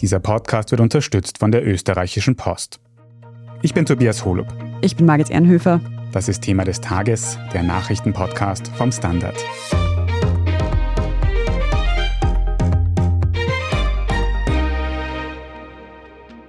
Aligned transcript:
Dieser 0.00 0.20
Podcast 0.20 0.70
wird 0.70 0.80
unterstützt 0.80 1.38
von 1.38 1.50
der 1.50 1.66
österreichischen 1.66 2.36
Post. 2.36 2.80
Ich 3.62 3.74
bin 3.74 3.84
Tobias 3.84 4.24
Holub. 4.24 4.46
Ich 4.80 4.96
bin 4.96 5.06
Margit 5.06 5.30
Ernhöfer. 5.30 5.80
Das 6.12 6.28
ist 6.28 6.42
Thema 6.42 6.64
des 6.64 6.80
Tages, 6.80 7.36
der 7.52 7.64
Nachrichtenpodcast 7.64 8.68
vom 8.68 8.92
Standard. 8.92 9.36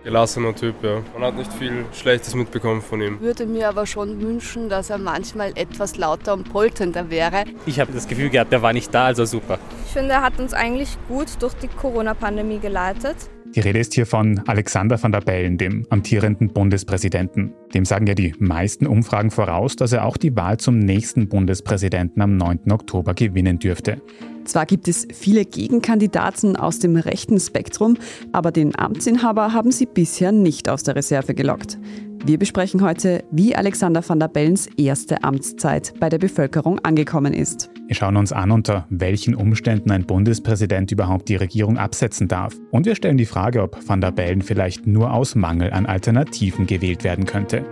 Gelassener 0.09 0.55
Typ, 0.55 0.83
ja. 0.83 1.03
Man 1.13 1.23
hat 1.23 1.37
nicht 1.37 1.53
viel 1.53 1.85
Schlechtes 1.93 2.33
mitbekommen 2.33 2.81
von 2.81 2.99
ihm. 2.99 3.15
Ich 3.15 3.21
würde 3.21 3.45
mir 3.45 3.69
aber 3.69 3.85
schon 3.85 4.19
wünschen, 4.19 4.67
dass 4.67 4.89
er 4.89 4.97
manchmal 4.97 5.51
etwas 5.53 5.97
lauter 5.97 6.33
und 6.33 6.51
polternder 6.51 7.11
wäre. 7.11 7.43
Ich 7.67 7.79
habe 7.79 7.93
das 7.93 8.07
Gefühl 8.07 8.29
gehabt, 8.29 8.51
der 8.51 8.63
war 8.63 8.73
nicht 8.73 8.91
da, 8.91 9.05
also 9.05 9.25
super. 9.25 9.59
Ich 9.85 9.93
finde, 9.93 10.13
er 10.13 10.23
hat 10.23 10.39
uns 10.39 10.53
eigentlich 10.53 10.97
gut 11.07 11.27
durch 11.39 11.53
die 11.53 11.67
Corona-Pandemie 11.67 12.57
geleitet. 12.57 13.17
Die 13.55 13.59
Rede 13.59 13.79
ist 13.79 13.93
hier 13.93 14.07
von 14.07 14.41
Alexander 14.47 15.01
van 15.01 15.11
der 15.11 15.21
Bellen, 15.21 15.57
dem 15.59 15.85
amtierenden 15.89 16.53
Bundespräsidenten. 16.53 17.53
Dem 17.73 17.85
sagen 17.85 18.07
ja 18.07 18.15
die 18.15 18.33
meisten 18.39 18.87
Umfragen 18.87 19.29
voraus, 19.29 19.75
dass 19.75 19.91
er 19.91 20.05
auch 20.05 20.17
die 20.17 20.35
Wahl 20.35 20.57
zum 20.57 20.79
nächsten 20.79 21.29
Bundespräsidenten 21.29 22.21
am 22.21 22.35
9. 22.35 22.71
Oktober 22.71 23.13
gewinnen 23.13 23.59
dürfte. 23.59 24.01
Zwar 24.49 24.65
gibt 24.65 24.87
es 24.87 25.07
viele 25.13 25.45
Gegenkandidaten 25.45 26.55
aus 26.55 26.79
dem 26.79 26.95
rechten 26.95 27.39
Spektrum, 27.39 27.97
aber 28.31 28.51
den 28.51 28.75
Amtsinhaber 28.75 29.53
haben 29.53 29.71
sie 29.71 29.85
bisher 29.85 30.31
nicht 30.31 30.69
aus 30.69 30.81
der 30.81 30.95
Reserve 30.95 31.35
gelockt. 31.35 31.77
Wir 32.25 32.39
besprechen 32.39 32.81
heute, 32.81 33.23
wie 33.29 33.55
Alexander 33.55 34.01
van 34.07 34.19
der 34.19 34.27
Bellens 34.27 34.67
erste 34.75 35.23
Amtszeit 35.23 35.93
bei 35.99 36.09
der 36.09 36.17
Bevölkerung 36.17 36.79
angekommen 36.79 37.35
ist. 37.35 37.69
Wir 37.85 37.95
schauen 37.95 38.17
uns 38.17 38.33
an, 38.33 38.49
unter 38.49 38.87
welchen 38.89 39.35
Umständen 39.35 39.91
ein 39.91 40.07
Bundespräsident 40.07 40.91
überhaupt 40.91 41.29
die 41.29 41.35
Regierung 41.35 41.77
absetzen 41.77 42.27
darf. 42.27 42.55
Und 42.71 42.87
wir 42.87 42.95
stellen 42.95 43.17
die 43.17 43.25
Frage, 43.25 43.61
ob 43.61 43.77
van 43.87 44.01
der 44.01 44.11
Bellen 44.11 44.41
vielleicht 44.41 44.87
nur 44.87 45.13
aus 45.13 45.35
Mangel 45.35 45.71
an 45.71 45.85
Alternativen 45.85 46.65
gewählt 46.65 47.03
werden 47.03 47.27
könnte. 47.27 47.63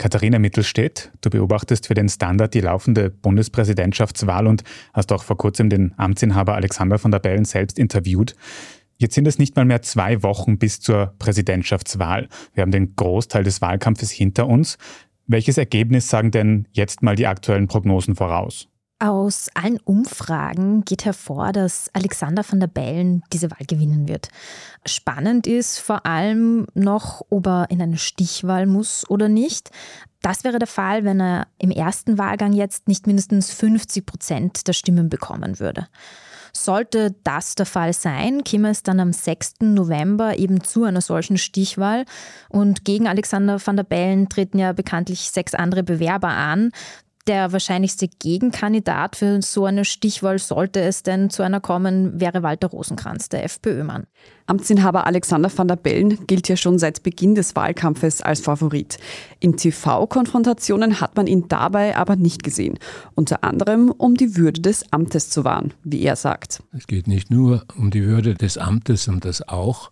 Katharina 0.00 0.38
Mittelstedt, 0.38 1.12
du 1.20 1.28
beobachtest 1.28 1.86
für 1.86 1.92
den 1.92 2.08
Standard 2.08 2.54
die 2.54 2.62
laufende 2.62 3.10
Bundespräsidentschaftswahl 3.10 4.46
und 4.46 4.64
hast 4.94 5.12
auch 5.12 5.22
vor 5.22 5.36
kurzem 5.36 5.68
den 5.68 5.92
Amtsinhaber 5.98 6.54
Alexander 6.54 7.04
van 7.04 7.10
der 7.10 7.18
Bellen 7.18 7.44
selbst 7.44 7.78
interviewt. 7.78 8.34
Jetzt 8.96 9.14
sind 9.14 9.28
es 9.28 9.38
nicht 9.38 9.56
mal 9.56 9.66
mehr 9.66 9.82
zwei 9.82 10.22
Wochen 10.22 10.56
bis 10.56 10.80
zur 10.80 11.12
Präsidentschaftswahl. 11.18 12.30
Wir 12.54 12.62
haben 12.62 12.70
den 12.70 12.96
Großteil 12.96 13.44
des 13.44 13.60
Wahlkampfes 13.60 14.10
hinter 14.10 14.46
uns. 14.46 14.78
Welches 15.26 15.58
Ergebnis 15.58 16.08
sagen 16.08 16.30
denn 16.30 16.66
jetzt 16.72 17.02
mal 17.02 17.14
die 17.14 17.26
aktuellen 17.26 17.68
Prognosen 17.68 18.16
voraus? 18.16 18.69
Aus 19.02 19.48
allen 19.54 19.78
Umfragen 19.78 20.84
geht 20.84 21.06
hervor, 21.06 21.52
dass 21.52 21.88
Alexander 21.94 22.44
van 22.46 22.60
der 22.60 22.66
Bellen 22.66 23.22
diese 23.32 23.50
Wahl 23.50 23.64
gewinnen 23.66 24.08
wird. 24.08 24.28
Spannend 24.84 25.46
ist 25.46 25.78
vor 25.78 26.04
allem 26.04 26.66
noch, 26.74 27.24
ob 27.30 27.46
er 27.46 27.70
in 27.70 27.80
eine 27.80 27.96
Stichwahl 27.96 28.66
muss 28.66 29.08
oder 29.08 29.30
nicht. 29.30 29.70
Das 30.20 30.44
wäre 30.44 30.58
der 30.58 30.68
Fall, 30.68 31.04
wenn 31.04 31.18
er 31.18 31.46
im 31.56 31.70
ersten 31.70 32.18
Wahlgang 32.18 32.52
jetzt 32.52 32.88
nicht 32.88 33.06
mindestens 33.06 33.50
50 33.54 34.04
Prozent 34.04 34.68
der 34.68 34.74
Stimmen 34.74 35.08
bekommen 35.08 35.60
würde. 35.60 35.86
Sollte 36.52 37.14
das 37.24 37.54
der 37.54 37.64
Fall 37.64 37.94
sein, 37.94 38.44
käme 38.44 38.68
es 38.68 38.82
dann 38.82 39.00
am 39.00 39.14
6. 39.14 39.60
November 39.60 40.36
eben 40.38 40.62
zu 40.62 40.84
einer 40.84 41.00
solchen 41.00 41.38
Stichwahl. 41.38 42.04
Und 42.50 42.84
gegen 42.84 43.08
Alexander 43.08 43.64
van 43.64 43.76
der 43.76 43.84
Bellen 43.84 44.28
treten 44.28 44.58
ja 44.58 44.74
bekanntlich 44.74 45.30
sechs 45.30 45.54
andere 45.54 45.84
Bewerber 45.84 46.28
an. 46.28 46.70
Der 47.26 47.52
wahrscheinlichste 47.52 48.08
Gegenkandidat 48.08 49.14
für 49.14 49.42
so 49.42 49.66
eine 49.66 49.84
Stichwahl, 49.84 50.38
sollte 50.38 50.80
es 50.80 51.02
denn 51.02 51.28
zu 51.28 51.42
einer 51.42 51.60
kommen, 51.60 52.18
wäre 52.18 52.42
Walter 52.42 52.68
Rosenkranz, 52.68 53.28
der 53.28 53.44
FPÖ-Mann. 53.44 54.04
Amtsinhaber 54.46 55.06
Alexander 55.06 55.50
van 55.54 55.68
der 55.68 55.76
Bellen 55.76 56.26
gilt 56.26 56.48
ja 56.48 56.56
schon 56.56 56.78
seit 56.78 57.02
Beginn 57.02 57.34
des 57.34 57.54
Wahlkampfes 57.54 58.22
als 58.22 58.40
Favorit. 58.40 58.98
In 59.38 59.56
TV-Konfrontationen 59.56 61.00
hat 61.00 61.16
man 61.16 61.26
ihn 61.26 61.46
dabei 61.46 61.94
aber 61.94 62.16
nicht 62.16 62.42
gesehen. 62.42 62.78
Unter 63.14 63.44
anderem, 63.44 63.90
um 63.90 64.14
die 64.14 64.36
Würde 64.36 64.62
des 64.62 64.90
Amtes 64.90 65.28
zu 65.28 65.44
wahren, 65.44 65.74
wie 65.84 66.02
er 66.02 66.16
sagt. 66.16 66.62
Es 66.72 66.86
geht 66.86 67.06
nicht 67.06 67.30
nur 67.30 67.64
um 67.76 67.90
die 67.90 68.02
Würde 68.02 68.34
des 68.34 68.56
Amtes, 68.56 69.06
um 69.08 69.20
das 69.20 69.46
auch. 69.46 69.90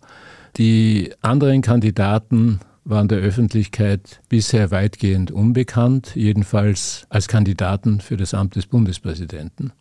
Die 0.57 1.13
anderen 1.21 1.61
Kandidaten 1.61 2.59
waren 2.89 3.07
der 3.07 3.19
Öffentlichkeit 3.19 4.21
bisher 4.29 4.71
weitgehend 4.71 5.31
unbekannt, 5.31 6.15
jedenfalls 6.15 7.05
als 7.09 7.27
Kandidaten 7.27 8.01
für 8.01 8.17
das 8.17 8.33
Amt 8.33 8.55
des 8.55 8.65
Bundespräsidenten. 8.65 9.71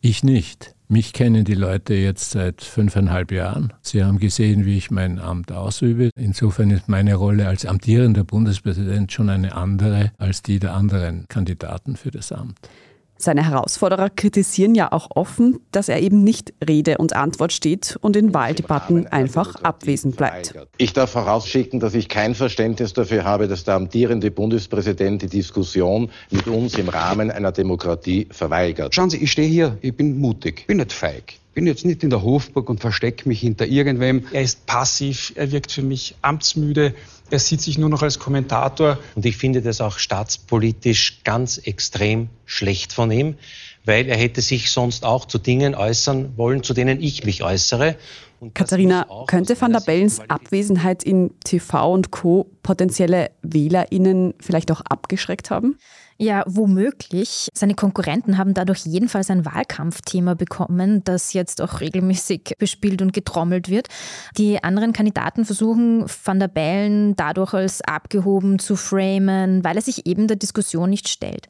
Ich 0.00 0.24
nicht. 0.24 0.74
Mich 0.88 1.12
kennen 1.12 1.44
die 1.44 1.54
Leute 1.54 1.94
jetzt 1.94 2.32
seit 2.32 2.60
fünfeinhalb 2.60 3.32
Jahren. 3.32 3.72
Sie 3.80 4.04
haben 4.04 4.18
gesehen, 4.18 4.66
wie 4.66 4.76
ich 4.76 4.90
mein 4.90 5.18
Amt 5.18 5.52
ausübe. 5.52 6.10
Insofern 6.16 6.70
ist 6.70 6.88
meine 6.88 7.14
Rolle 7.14 7.46
als 7.48 7.64
amtierender 7.64 8.24
Bundespräsident 8.24 9.10
schon 9.12 9.30
eine 9.30 9.54
andere 9.54 10.12
als 10.18 10.42
die 10.42 10.58
der 10.58 10.74
anderen 10.74 11.26
Kandidaten 11.28 11.96
für 11.96 12.10
das 12.10 12.32
Amt. 12.32 12.58
Seine 13.24 13.48
Herausforderer 13.48 14.10
kritisieren 14.10 14.74
ja 14.74 14.90
auch 14.90 15.06
offen, 15.14 15.60
dass 15.70 15.88
er 15.88 16.00
eben 16.00 16.24
nicht 16.24 16.52
Rede 16.66 16.98
und 16.98 17.14
Antwort 17.14 17.52
steht 17.52 17.96
und 18.00 18.16
in 18.16 18.34
Wahldebatten 18.34 19.06
einfach 19.06 19.54
abwesend 19.62 20.16
bleibt. 20.16 20.56
Ich 20.76 20.92
darf 20.92 21.12
vorausschicken, 21.12 21.78
dass 21.78 21.94
ich 21.94 22.08
kein 22.08 22.34
Verständnis 22.34 22.94
dafür 22.94 23.22
habe, 23.22 23.46
dass 23.46 23.62
der 23.62 23.74
amtierende 23.74 24.32
Bundespräsident 24.32 25.22
die 25.22 25.28
Diskussion 25.28 26.10
mit 26.32 26.48
uns 26.48 26.74
im 26.74 26.88
Rahmen 26.88 27.30
einer 27.30 27.52
Demokratie 27.52 28.26
verweigert. 28.32 28.92
Schauen 28.92 29.10
Sie, 29.10 29.18
ich 29.18 29.30
stehe 29.30 29.48
hier, 29.48 29.78
ich 29.82 29.96
bin 29.96 30.18
mutig, 30.18 30.66
bin 30.66 30.78
nicht 30.78 30.92
feig 30.92 31.34
bin 31.54 31.66
jetzt 31.66 31.84
nicht 31.84 32.02
in 32.02 32.10
der 32.10 32.22
Hofburg 32.22 32.70
und 32.70 32.80
verstecke 32.80 33.28
mich 33.28 33.40
hinter 33.40 33.66
irgendwem. 33.66 34.24
Er 34.32 34.42
ist 34.42 34.64
passiv, 34.66 35.32
er 35.34 35.52
wirkt 35.52 35.70
für 35.70 35.82
mich 35.82 36.14
amtsmüde, 36.22 36.94
er 37.32 37.38
sieht 37.38 37.62
sich 37.62 37.78
nur 37.78 37.88
noch 37.88 38.02
als 38.02 38.18
Kommentator. 38.18 38.98
Und 39.14 39.24
ich 39.24 39.38
finde 39.38 39.62
das 39.62 39.80
auch 39.80 39.98
staatspolitisch 39.98 41.24
ganz 41.24 41.56
extrem 41.58 42.28
schlecht 42.44 42.92
von 42.92 43.10
ihm, 43.10 43.36
weil 43.86 44.06
er 44.06 44.16
hätte 44.16 44.42
sich 44.42 44.70
sonst 44.70 45.04
auch 45.04 45.24
zu 45.24 45.38
Dingen 45.38 45.74
äußern 45.74 46.36
wollen, 46.36 46.62
zu 46.62 46.74
denen 46.74 47.00
ich 47.02 47.24
mich 47.24 47.42
äußere. 47.42 47.96
Und 48.40 48.54
Katharina, 48.54 49.06
könnte 49.28 49.58
Van 49.58 49.72
der 49.72 49.80
Bellens 49.80 50.20
Abwesenheit 50.28 51.04
in 51.04 51.30
TV 51.44 51.92
und 51.92 52.10
Co. 52.10 52.50
potenzielle 52.62 53.30
WählerInnen 53.42 54.34
vielleicht 54.40 54.70
auch 54.70 54.82
abgeschreckt 54.82 55.50
haben? 55.50 55.78
Ja, 56.22 56.44
womöglich. 56.46 57.48
Seine 57.52 57.74
Konkurrenten 57.74 58.38
haben 58.38 58.54
dadurch 58.54 58.86
jedenfalls 58.86 59.28
ein 59.28 59.44
Wahlkampfthema 59.44 60.34
bekommen, 60.34 61.02
das 61.02 61.32
jetzt 61.32 61.60
auch 61.60 61.80
regelmäßig 61.80 62.54
bespielt 62.60 63.02
und 63.02 63.12
getrommelt 63.12 63.68
wird. 63.68 63.88
Die 64.38 64.62
anderen 64.62 64.92
Kandidaten 64.92 65.44
versuchen, 65.44 66.04
Van 66.24 66.38
der 66.38 66.46
Bellen 66.46 67.16
dadurch 67.16 67.54
als 67.54 67.80
abgehoben 67.80 68.60
zu 68.60 68.76
framen, 68.76 69.64
weil 69.64 69.74
er 69.74 69.82
sich 69.82 70.06
eben 70.06 70.28
der 70.28 70.36
Diskussion 70.36 70.90
nicht 70.90 71.08
stellt. 71.08 71.48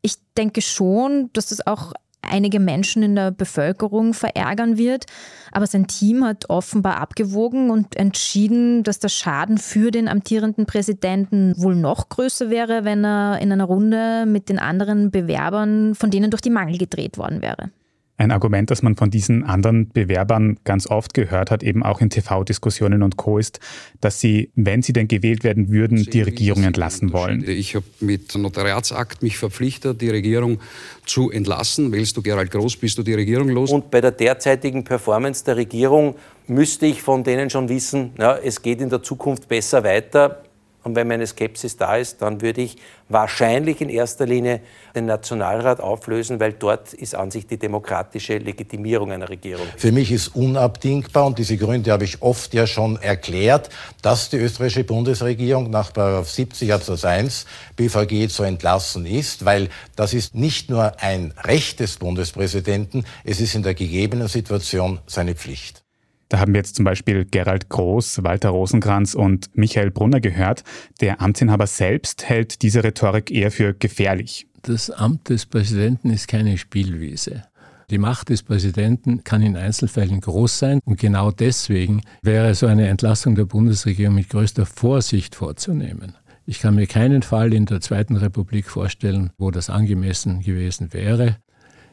Ich 0.00 0.14
denke 0.34 0.62
schon, 0.62 1.28
dass 1.34 1.50
das 1.50 1.66
auch 1.66 1.92
einige 2.30 2.60
Menschen 2.60 3.02
in 3.02 3.14
der 3.14 3.30
Bevölkerung 3.30 4.14
verärgern 4.14 4.78
wird. 4.78 5.06
Aber 5.52 5.66
sein 5.66 5.86
Team 5.86 6.24
hat 6.24 6.50
offenbar 6.50 6.98
abgewogen 6.98 7.70
und 7.70 7.96
entschieden, 7.96 8.82
dass 8.82 8.98
der 8.98 9.08
Schaden 9.08 9.58
für 9.58 9.90
den 9.90 10.08
amtierenden 10.08 10.66
Präsidenten 10.66 11.54
wohl 11.56 11.76
noch 11.76 12.08
größer 12.08 12.50
wäre, 12.50 12.84
wenn 12.84 13.04
er 13.04 13.38
in 13.40 13.52
einer 13.52 13.64
Runde 13.64 14.24
mit 14.26 14.48
den 14.48 14.58
anderen 14.58 15.10
Bewerbern 15.10 15.94
von 15.94 16.10
denen 16.10 16.30
durch 16.30 16.42
die 16.42 16.50
Mangel 16.50 16.78
gedreht 16.78 17.18
worden 17.18 17.42
wäre. 17.42 17.70
Ein 18.18 18.30
Argument, 18.30 18.70
das 18.70 18.82
man 18.82 18.96
von 18.96 19.10
diesen 19.10 19.44
anderen 19.44 19.90
Bewerbern 19.90 20.58
ganz 20.64 20.86
oft 20.86 21.12
gehört 21.12 21.50
hat, 21.50 21.62
eben 21.62 21.82
auch 21.82 22.00
in 22.00 22.08
TV-Diskussionen 22.08 23.02
und 23.02 23.16
Co., 23.18 23.38
ist, 23.38 23.60
dass 24.00 24.20
sie, 24.20 24.50
wenn 24.54 24.80
sie 24.80 24.94
denn 24.94 25.06
gewählt 25.06 25.44
werden 25.44 25.70
würden, 25.70 26.02
die 26.04 26.22
Regierung 26.22 26.64
entlassen 26.64 27.12
wollen. 27.12 27.44
Ich 27.46 27.74
habe 27.74 27.84
mit 28.00 28.34
Notariatsakt 28.34 29.22
mich 29.22 29.36
verpflichtet, 29.36 30.00
die 30.00 30.08
Regierung 30.08 30.60
zu 31.04 31.30
entlassen. 31.30 31.92
Wählst 31.92 32.16
du 32.16 32.22
Gerald 32.22 32.50
Groß, 32.50 32.76
bist 32.76 32.96
du 32.96 33.02
die 33.02 33.14
Regierung 33.14 33.50
los. 33.50 33.70
Und 33.70 33.90
bei 33.90 34.00
der 34.00 34.12
derzeitigen 34.12 34.82
Performance 34.82 35.44
der 35.44 35.56
Regierung 35.56 36.14
müsste 36.46 36.86
ich 36.86 37.02
von 37.02 37.22
denen 37.22 37.50
schon 37.50 37.68
wissen, 37.68 38.12
ja, 38.18 38.36
es 38.36 38.62
geht 38.62 38.80
in 38.80 38.88
der 38.88 39.02
Zukunft 39.02 39.46
besser 39.48 39.84
weiter. 39.84 40.42
Und 40.86 40.94
wenn 40.94 41.08
meine 41.08 41.26
Skepsis 41.26 41.76
da 41.76 41.96
ist, 41.96 42.22
dann 42.22 42.42
würde 42.42 42.60
ich 42.60 42.76
wahrscheinlich 43.08 43.80
in 43.80 43.88
erster 43.88 44.24
Linie 44.24 44.60
den 44.94 45.06
Nationalrat 45.06 45.80
auflösen, 45.80 46.38
weil 46.38 46.52
dort 46.52 46.94
ist 46.94 47.16
an 47.16 47.32
sich 47.32 47.44
die 47.48 47.58
demokratische 47.58 48.38
Legitimierung 48.38 49.10
einer 49.10 49.28
Regierung. 49.28 49.66
Für 49.76 49.90
mich 49.90 50.12
ist 50.12 50.36
unabdingbar, 50.36 51.26
und 51.26 51.40
diese 51.40 51.56
Gründe 51.56 51.90
habe 51.90 52.04
ich 52.04 52.22
oft 52.22 52.54
ja 52.54 52.68
schon 52.68 53.02
erklärt, 53.02 53.68
dass 54.00 54.30
die 54.30 54.36
österreichische 54.36 54.84
Bundesregierung 54.84 55.70
nach 55.70 55.90
70 56.24 56.72
Absatz 56.72 57.04
1 57.04 57.46
BVG 57.74 58.28
zu 58.28 58.44
entlassen 58.44 59.06
ist, 59.06 59.44
weil 59.44 59.70
das 59.96 60.14
ist 60.14 60.36
nicht 60.36 60.70
nur 60.70 61.02
ein 61.02 61.34
Recht 61.42 61.80
des 61.80 61.96
Bundespräsidenten, 61.96 63.04
es 63.24 63.40
ist 63.40 63.56
in 63.56 63.64
der 63.64 63.74
gegebenen 63.74 64.28
Situation 64.28 65.00
seine 65.08 65.34
Pflicht. 65.34 65.82
Da 66.28 66.40
haben 66.40 66.54
wir 66.54 66.58
jetzt 66.58 66.76
zum 66.76 66.84
Beispiel 66.84 67.24
Gerald 67.24 67.68
Groß, 67.68 68.24
Walter 68.24 68.50
Rosenkranz 68.50 69.14
und 69.14 69.56
Michael 69.56 69.90
Brunner 69.90 70.20
gehört. 70.20 70.64
Der 71.00 71.20
Amtsinhaber 71.20 71.66
selbst 71.66 72.28
hält 72.28 72.62
diese 72.62 72.82
Rhetorik 72.82 73.30
eher 73.30 73.50
für 73.50 73.74
gefährlich. 73.74 74.48
Das 74.62 74.90
Amt 74.90 75.28
des 75.28 75.46
Präsidenten 75.46 76.10
ist 76.10 76.26
keine 76.26 76.58
Spielwiese. 76.58 77.44
Die 77.90 77.98
Macht 77.98 78.30
des 78.30 78.42
Präsidenten 78.42 79.22
kann 79.22 79.42
in 79.42 79.56
Einzelfällen 79.56 80.20
groß 80.20 80.58
sein 80.58 80.80
und 80.84 80.98
genau 80.98 81.30
deswegen 81.30 82.02
wäre 82.20 82.52
so 82.56 82.66
eine 82.66 82.88
Entlassung 82.88 83.36
der 83.36 83.44
Bundesregierung 83.44 84.16
mit 84.16 84.28
größter 84.28 84.66
Vorsicht 84.66 85.36
vorzunehmen. 85.36 86.16
Ich 86.46 86.58
kann 86.58 86.74
mir 86.74 86.88
keinen 86.88 87.22
Fall 87.22 87.54
in 87.54 87.66
der 87.66 87.80
Zweiten 87.80 88.16
Republik 88.16 88.68
vorstellen, 88.68 89.30
wo 89.38 89.52
das 89.52 89.70
angemessen 89.70 90.40
gewesen 90.40 90.92
wäre. 90.92 91.36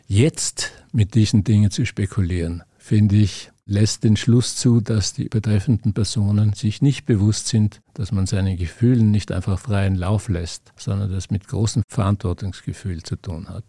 Jetzt 0.08 0.72
mit 0.92 1.14
diesen 1.14 1.44
Dingen 1.44 1.70
zu 1.70 1.86
spekulieren, 1.86 2.64
finde 2.80 3.16
ich, 3.18 3.53
lässt 3.66 4.04
den 4.04 4.18
Schluss 4.18 4.56
zu, 4.56 4.82
dass 4.82 5.14
die 5.14 5.30
betreffenden 5.30 5.94
Personen 5.94 6.54
sich 6.54 6.82
nicht 6.82 7.06
bewusst 7.06 7.48
sind, 7.48 7.82
dass 7.94 8.12
man 8.12 8.26
seinen 8.26 8.58
Gefühlen 8.58 9.12
nicht 9.12 9.32
einfach 9.32 9.60
freien 9.60 9.96
Lauf 9.96 10.28
lässt, 10.30 10.74
sondern 10.76 11.12
das 11.12 11.30
mit 11.30 11.48
großem 11.48 11.84
Verantwortungsgefühl 11.88 13.04
zu 13.04 13.16
tun 13.16 13.50
hat. 13.50 13.64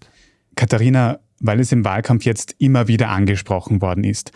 Katharina, 0.57 1.19
weil 1.41 1.61
es 1.61 1.73
im 1.73 1.85
Wahlkampf 1.85 2.25
jetzt 2.25 2.55
immer 2.59 2.89
wieder 2.89 3.11
angesprochen 3.11 3.83
worden 3.83 4.05
ist, 4.05 4.33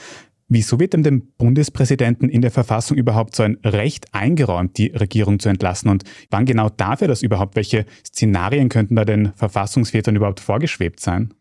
wieso 0.49 0.81
wird 0.81 0.93
denn 0.94 1.02
dem 1.02 1.32
Bundespräsidenten 1.38 2.28
in 2.28 2.40
der 2.40 2.50
Verfassung 2.50 2.96
überhaupt 2.96 3.37
so 3.37 3.43
ein 3.43 3.58
Recht 3.64 4.14
eingeräumt, 4.14 4.78
die 4.78 4.88
Regierung 4.88 5.38
zu 5.38 5.49
entlassen? 5.49 5.90
Und 5.90 6.05
wann 6.31 6.46
genau 6.46 6.69
darf 6.69 7.02
er 7.02 7.08
das 7.08 7.22
überhaupt? 7.22 7.56
Welche 7.56 7.84
Szenarien 8.06 8.69
könnten 8.69 8.96
da 8.96 9.05
den 9.05 9.32
Verfassungsvätern 9.34 10.16
überhaupt 10.16 10.40
vorgeschwebt 10.40 11.00
sein? 11.00 11.34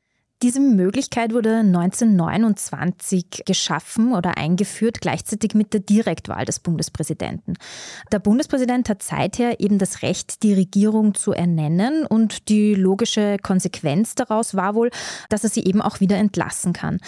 Diese 0.43 0.59
Möglichkeit 0.59 1.33
wurde 1.33 1.55
1929 1.55 3.43
geschaffen 3.47 4.13
oder 4.13 4.37
eingeführt, 4.37 5.01
gleichzeitig 5.01 5.55
mit 5.55 5.73
der 5.73 5.79
Direktwahl 5.79 6.45
des 6.45 6.59
Bundespräsidenten. 6.59 7.55
Der 8.11 8.19
Bundespräsident 8.19 8.87
hat 8.87 9.01
seither 9.01 9.59
eben 9.59 9.79
das 9.79 10.03
Recht, 10.03 10.43
die 10.43 10.53
Regierung 10.53 11.15
zu 11.15 11.31
ernennen 11.31 12.05
und 12.05 12.49
die 12.49 12.75
logische 12.75 13.37
Konsequenz 13.41 14.13
daraus 14.13 14.53
war 14.53 14.75
wohl, 14.75 14.91
dass 15.29 15.43
er 15.43 15.49
sie 15.49 15.63
eben 15.63 15.81
auch 15.81 16.01
wieder 16.01 16.17
entlassen 16.17 16.71
kann 16.71 16.99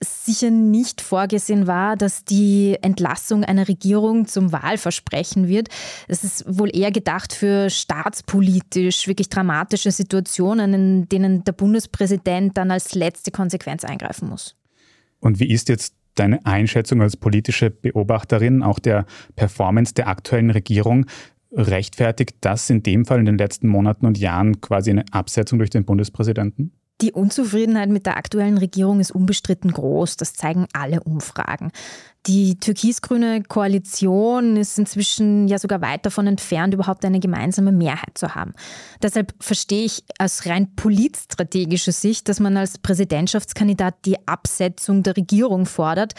sicher 0.00 0.50
nicht 0.50 1.00
vorgesehen 1.00 1.66
war, 1.66 1.96
dass 1.96 2.24
die 2.24 2.76
Entlassung 2.82 3.44
einer 3.44 3.68
Regierung 3.68 4.26
zum 4.26 4.52
Wahlversprechen 4.52 5.48
wird. 5.48 5.68
Es 6.08 6.24
ist 6.24 6.44
wohl 6.46 6.74
eher 6.74 6.90
gedacht 6.90 7.32
für 7.32 7.70
staatspolitisch 7.70 9.06
wirklich 9.06 9.28
dramatische 9.28 9.90
Situationen, 9.90 10.74
in 10.74 11.08
denen 11.08 11.44
der 11.44 11.52
Bundespräsident 11.52 12.56
dann 12.56 12.70
als 12.70 12.94
letzte 12.94 13.30
Konsequenz 13.30 13.84
eingreifen 13.84 14.28
muss. 14.28 14.56
Und 15.20 15.40
wie 15.40 15.50
ist 15.50 15.68
jetzt 15.68 15.94
deine 16.14 16.44
Einschätzung 16.44 17.02
als 17.02 17.16
politische 17.16 17.70
Beobachterin 17.70 18.62
auch 18.62 18.78
der 18.78 19.06
Performance 19.36 19.94
der 19.94 20.08
aktuellen 20.08 20.50
Regierung? 20.50 21.06
Rechtfertigt 21.52 22.36
das 22.40 22.68
in 22.68 22.82
dem 22.82 23.04
Fall 23.04 23.20
in 23.20 23.26
den 23.26 23.38
letzten 23.38 23.68
Monaten 23.68 24.06
und 24.06 24.18
Jahren 24.18 24.60
quasi 24.60 24.90
eine 24.90 25.04
Absetzung 25.12 25.58
durch 25.58 25.70
den 25.70 25.84
Bundespräsidenten? 25.84 26.72
Die 27.04 27.12
Unzufriedenheit 27.12 27.90
mit 27.90 28.06
der 28.06 28.16
aktuellen 28.16 28.56
Regierung 28.56 28.98
ist 28.98 29.10
unbestritten 29.10 29.70
groß. 29.70 30.16
Das 30.16 30.32
zeigen 30.32 30.66
alle 30.72 31.02
Umfragen. 31.02 31.70
Die 32.26 32.58
türkis-grüne 32.58 33.42
Koalition 33.42 34.56
ist 34.56 34.78
inzwischen 34.78 35.46
ja 35.46 35.58
sogar 35.58 35.82
weit 35.82 36.06
davon 36.06 36.26
entfernt, 36.26 36.72
überhaupt 36.72 37.04
eine 37.04 37.20
gemeinsame 37.20 37.70
Mehrheit 37.70 38.16
zu 38.16 38.34
haben. 38.34 38.54
Deshalb 39.02 39.34
verstehe 39.40 39.84
ich 39.84 40.02
aus 40.18 40.46
rein 40.46 40.74
politstrategischer 40.74 41.92
Sicht, 41.92 42.30
dass 42.30 42.40
man 42.40 42.56
als 42.56 42.78
Präsidentschaftskandidat 42.78 44.06
die 44.06 44.26
Absetzung 44.26 45.02
der 45.02 45.18
Regierung 45.18 45.66
fordert. 45.66 46.14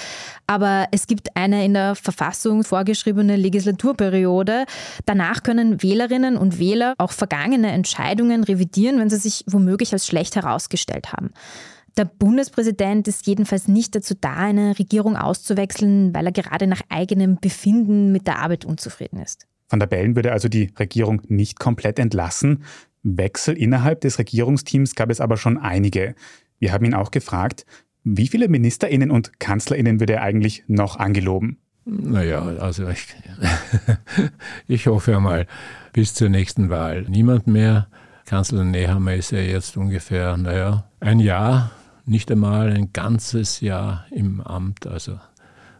Aber 0.45 0.87
es 0.91 1.07
gibt 1.07 1.35
eine 1.35 1.65
in 1.65 1.73
der 1.73 1.95
Verfassung 1.95 2.63
vorgeschriebene 2.63 3.35
Legislaturperiode. 3.35 4.65
Danach 5.07 5.41
können 5.41 5.81
Wählerinnen 5.81 6.37
und 6.37 6.59
Wähler 6.59 6.93
auch 6.99 7.13
vergangene 7.13 7.71
Entscheidungen 7.71 8.43
revidieren, 8.43 8.99
wenn 8.99 9.09
sie 9.09 9.17
sich 9.17 9.43
womöglich 9.47 9.91
als 9.91 10.05
schlecht 10.05 10.35
herausgestellt 10.35 11.13
haben. 11.13 11.31
Der 11.97 12.05
Bundespräsident 12.05 13.07
ist 13.07 13.25
jedenfalls 13.25 13.69
nicht 13.69 13.95
dazu 13.95 14.15
da, 14.19 14.35
eine 14.35 14.77
Regierung 14.77 15.15
auszuwechseln, 15.15 16.13
weil 16.13 16.25
er 16.25 16.33
gerade 16.33 16.67
nach 16.67 16.81
eigenem 16.89 17.37
Befinden 17.39 18.11
mit 18.11 18.27
der 18.27 18.39
Arbeit 18.39 18.65
unzufrieden 18.65 19.21
ist. 19.21 19.47
Van 19.69 19.79
der 19.79 19.87
Bellen 19.87 20.15
würde 20.15 20.33
also 20.33 20.49
die 20.49 20.71
Regierung 20.77 21.21
nicht 21.27 21.59
komplett 21.59 21.97
entlassen. 21.97 22.63
Wechsel 23.03 23.55
innerhalb 23.55 24.01
des 24.01 24.19
Regierungsteams 24.19 24.95
gab 24.95 25.09
es 25.09 25.21
aber 25.21 25.37
schon 25.37 25.57
einige. 25.57 26.15
Wir 26.59 26.73
haben 26.73 26.85
ihn 26.85 26.93
auch 26.93 27.11
gefragt, 27.11 27.65
wie 28.03 28.27
viele 28.27 28.49
Ministerinnen 28.49 29.09
und 29.09 29.39
Kanzlerinnen 29.39 29.99
würde 29.99 30.13
er 30.13 30.21
eigentlich 30.21 30.63
noch 30.67 30.97
angeloben? 30.97 31.57
Naja, 31.85 32.41
also 32.59 32.87
ich, 32.89 33.07
ich 34.67 34.87
hoffe 34.87 35.19
mal 35.19 35.47
bis 35.93 36.13
zur 36.13 36.29
nächsten 36.29 36.69
Wahl 36.69 37.03
niemand 37.03 37.47
mehr. 37.47 37.87
Kanzler 38.25 38.63
Nehammer 38.63 39.15
ist 39.15 39.31
ja 39.31 39.39
jetzt 39.39 39.77
ungefähr, 39.77 40.35
naja, 40.35 40.89
ein 40.99 41.19
Jahr 41.19 41.71
nicht 42.05 42.31
einmal 42.31 42.71
ein 42.71 42.93
ganzes 42.93 43.61
Jahr 43.61 44.05
im 44.11 44.41
Amt. 44.41 44.87
Also 44.87 45.19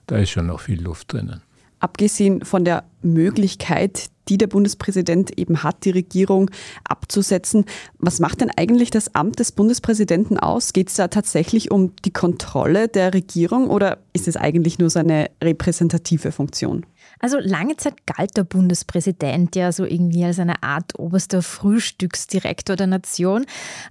da 0.07 0.17
ist 0.17 0.29
schon 0.29 0.47
noch 0.47 0.59
viel 0.59 0.81
Luft 0.81 1.13
drinnen. 1.13 1.41
Abgesehen 1.79 2.43
von 2.43 2.65
der 2.65 2.83
Möglichkeit, 3.01 4.09
die 4.27 4.37
der 4.37 4.47
Bundespräsident 4.47 5.37
eben 5.37 5.61
hat, 5.61 5.85
die 5.85 5.91
Regierung 5.91 6.49
abzusetzen, 6.83 7.65
was 7.99 8.19
macht 8.19 8.41
denn 8.41 8.49
eigentlich 8.55 8.89
das 8.89 9.13
Amt 9.13 9.39
des 9.39 9.51
Bundespräsidenten 9.51 10.39
aus? 10.39 10.73
Geht 10.73 10.89
es 10.89 10.95
da 10.95 11.09
tatsächlich 11.09 11.71
um 11.71 11.95
die 12.03 12.13
Kontrolle 12.13 12.87
der 12.87 13.13
Regierung 13.13 13.69
oder 13.69 13.99
ist 14.13 14.27
es 14.27 14.37
eigentlich 14.37 14.79
nur 14.79 14.89
seine 14.89 15.29
repräsentative 15.43 16.31
Funktion? 16.31 16.85
Also 17.19 17.37
lange 17.39 17.77
Zeit 17.77 18.05
galt 18.05 18.35
der 18.37 18.43
Bundespräsident 18.43 19.55
ja 19.55 19.71
so 19.71 19.85
irgendwie 19.85 20.23
als 20.25 20.39
eine 20.39 20.63
Art 20.63 20.97
oberster 20.99 21.41
Frühstücksdirektor 21.41 22.75
der 22.75 22.87
Nation. 22.87 23.45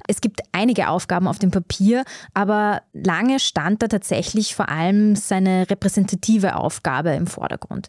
Es 0.08 0.20
gibt 0.20 0.42
einige 0.52 0.88
Aufgaben 0.88 1.28
auf 1.28 1.38
dem 1.38 1.50
Papier, 1.50 2.04
aber 2.34 2.82
lange 2.92 3.40
stand 3.40 3.82
da 3.82 3.88
tatsächlich 3.88 4.54
vor 4.54 4.68
allem 4.68 5.16
seine 5.16 5.68
repräsentative 5.70 6.56
Aufgabe 6.56 7.10
im 7.10 7.26
Vordergrund. 7.26 7.88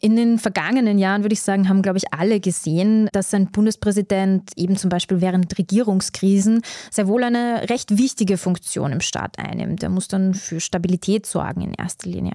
In 0.00 0.14
den 0.14 0.38
vergangenen 0.38 0.96
Jahren, 0.96 1.24
würde 1.24 1.32
ich 1.32 1.42
sagen, 1.42 1.68
haben, 1.68 1.82
glaube 1.82 1.98
ich, 1.98 2.12
alle 2.12 2.38
gesehen, 2.38 3.08
dass 3.12 3.34
ein 3.34 3.50
Bundespräsident 3.50 4.52
eben 4.54 4.76
zum 4.76 4.90
Beispiel 4.90 5.20
während 5.20 5.58
Regierungskrisen 5.58 6.62
sehr 6.88 7.08
wohl 7.08 7.24
eine 7.24 7.68
recht 7.68 7.98
wichtige 7.98 8.36
Funktion 8.36 8.92
im 8.92 9.00
Staat 9.00 9.40
einnimmt. 9.40 9.82
Er 9.82 9.88
muss 9.88 10.06
dann 10.06 10.34
für 10.34 10.60
Stabilität 10.60 11.26
sorgen 11.26 11.62
in 11.62 11.74
erster 11.74 12.08
Linie. 12.08 12.34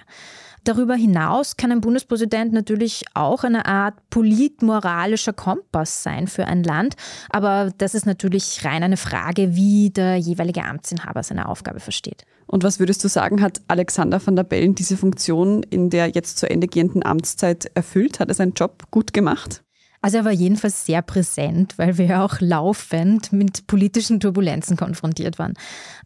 Darüber 0.64 0.96
hinaus 0.96 1.58
kann 1.58 1.72
ein 1.72 1.82
Bundespräsident 1.82 2.54
natürlich 2.54 3.04
auch 3.14 3.44
eine 3.44 3.66
Art 3.66 3.96
politmoralischer 4.10 5.34
Kompass 5.34 6.04
sein 6.04 6.28
für 6.28 6.46
ein 6.46 6.64
Land, 6.64 6.96
aber 7.30 7.72
das 7.78 7.96
ist 7.96 8.06
natürlich 8.06 8.64
rein 8.64 8.84
eine 8.84 8.98
Frage, 8.98 9.56
wie 9.56 9.90
der 9.90 10.16
jeweilige 10.16 10.64
Amtsinhaber 10.64 11.22
seine 11.24 11.50
Aufgabe 11.50 11.82
versteht. 11.82 12.26
Und 12.48 12.64
was 12.64 12.80
würdest 12.80 13.04
du 13.04 13.10
sagen, 13.10 13.42
hat 13.42 13.62
Alexander 13.68 14.26
van 14.26 14.36
der 14.36 14.44
Bellen 14.44 14.76
diese 14.76 14.96
Funktion 14.96 15.64
in 15.64 15.90
der 15.90 16.10
jetzt 16.10 16.38
zu 16.38 16.50
Ende 16.50 16.68
gehenden 16.68 17.06
Amtszeit 17.06 17.70
erfüllt? 17.74 18.20
Hat 18.20 18.30
er 18.30 18.36
seinen 18.36 18.54
Job 18.54 18.84
gut 18.92 19.14
gemacht? 19.14 19.64
Also 20.04 20.18
er 20.18 20.26
war 20.26 20.34
jedenfalls 20.34 20.86
sehr 20.86 21.02
präsent, 21.02 21.78
weil 21.78 21.98
wir 21.98 22.06
ja 22.06 22.26
auch 22.26 22.42
laufend 22.42 23.32
mit 23.32 23.68
politischen 23.68 24.20
Turbulenzen 24.20 24.76
konfrontiert 24.76 25.40
waren. 25.40 25.54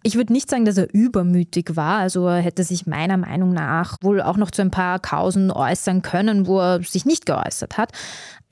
Ich 0.03 0.13
würde 0.13 0.33
nicht 0.33 0.51
sagen, 0.51 0.65
dass 0.65 0.77
er 0.77 0.93
übermütig 0.93 1.75
war. 1.75 1.97
Also 1.97 2.27
er 2.27 2.37
hätte 2.37 2.63
sich 2.63 2.85
meiner 2.85 3.17
Meinung 3.17 3.53
nach 3.53 3.97
wohl 4.03 4.21
auch 4.21 4.37
noch 4.37 4.51
zu 4.51 4.61
ein 4.61 4.69
paar 4.69 4.99
Kausen 4.99 5.49
äußern 5.49 6.03
können, 6.03 6.45
wo 6.45 6.59
er 6.59 6.83
sich 6.83 7.05
nicht 7.05 7.25
geäußert 7.25 7.79
hat. 7.79 7.91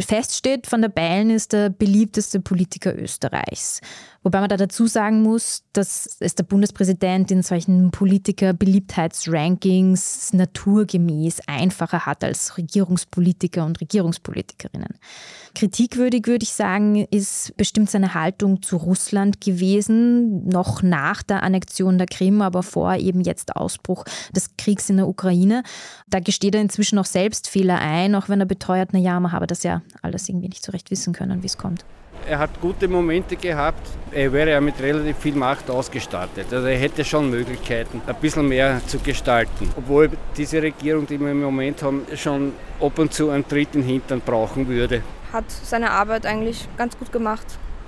Fest 0.02 0.36
steht, 0.36 0.72
Van 0.72 0.82
der 0.82 0.90
Bellen 0.90 1.30
ist 1.30 1.54
der 1.54 1.70
beliebteste 1.70 2.40
Politiker 2.40 2.98
Österreichs. 2.98 3.82
Wobei 4.26 4.40
man 4.40 4.50
da 4.50 4.58
dazu 4.58 4.88
sagen 4.88 5.22
muss, 5.22 5.64
dass 5.72 6.18
es 6.20 6.34
der 6.34 6.46
Bundespräsident 6.46 7.30
in 7.30 7.44
solchen 7.44 7.92
Politiker-Beliebtheitsrankings 7.92 10.34
naturgemäß 10.34 11.42
einfacher 11.46 12.08
hat 12.08 12.24
als 12.24 12.58
Regierungspolitiker 12.58 13.64
und 13.64 13.80
Regierungspolitikerinnen. 13.80 14.96
Kritikwürdig 15.54 16.26
würde 16.26 16.42
ich 16.42 16.54
sagen, 16.54 17.06
ist 17.12 17.56
bestimmt 17.56 17.92
seine 17.92 18.16
Haltung 18.16 18.64
zu 18.64 18.78
Russland 18.78 19.42
gewesen, 19.42 20.50
noch 20.50 20.82
nach 20.82 21.22
der 21.22 21.44
Annexion 21.44 22.00
der 22.00 22.08
Krim, 22.08 22.42
aber 22.42 22.64
vor 22.64 22.96
eben 22.96 23.22
jetzt 23.22 23.56
Ausbruch 23.56 24.06
des 24.36 24.58
Kriegs 24.58 24.90
in 24.90 24.98
der 24.98 25.08
Ukraine. 25.08 25.62
Da 26.08 26.20
gesteht 26.20 26.56
er 26.56 26.62
inzwischen 26.62 26.98
auch 26.98 27.06
selbst 27.06 27.48
Fehler 27.48 27.78
ein, 27.78 28.16
auch 28.16 28.28
wenn 28.28 28.40
er 28.40 28.48
beteuert, 28.48 28.90
na 28.92 28.98
ja, 28.98 29.20
man 29.20 29.34
habe 29.34 29.46
das 29.46 29.62
ja 29.62 29.84
alles 30.02 30.28
irgendwie 30.28 30.50
nicht 30.50 30.66
so 30.66 30.72
recht 30.72 30.90
wissen 30.90 31.14
können, 31.14 31.44
wie 31.44 31.48
es 31.48 31.60
kommt. 31.60 31.86
Er 32.28 32.40
hat 32.40 32.60
gute 32.60 32.88
Momente 32.88 33.36
gehabt. 33.36 33.88
Er 34.12 34.34
wäre 34.34 34.50
ja 34.52 34.62
mit 34.62 34.80
relativ 34.82 35.18
viel 35.18 35.36
Macht 35.36 35.70
ausgestattet. 35.70 36.48
Also 36.52 36.66
er 36.66 36.78
hätte 36.78 37.06
schon 37.06 37.30
Möglichkeiten, 37.30 38.02
ein 38.08 38.16
bisschen 38.16 38.48
mehr 38.48 38.82
zu 38.88 38.98
gestalten. 38.98 39.70
Obwohl 39.78 40.10
diese 40.36 40.60
Regierung, 40.60 41.06
die 41.06 41.20
wir 41.20 41.30
im 41.32 41.42
Moment 41.42 41.84
haben, 41.84 42.02
schon 42.16 42.54
ab 42.82 42.98
und 42.98 43.14
zu 43.14 43.30
einen 43.30 43.48
dritten 43.48 43.84
Hintern 43.84 44.22
brauchen 44.22 44.68
würde. 44.68 45.04
Hat 45.32 45.46
seine 45.50 45.92
Arbeit 45.92 46.26
eigentlich 46.26 46.68
ganz 46.78 46.98
gut 46.98 47.12
gemacht. 47.12 47.46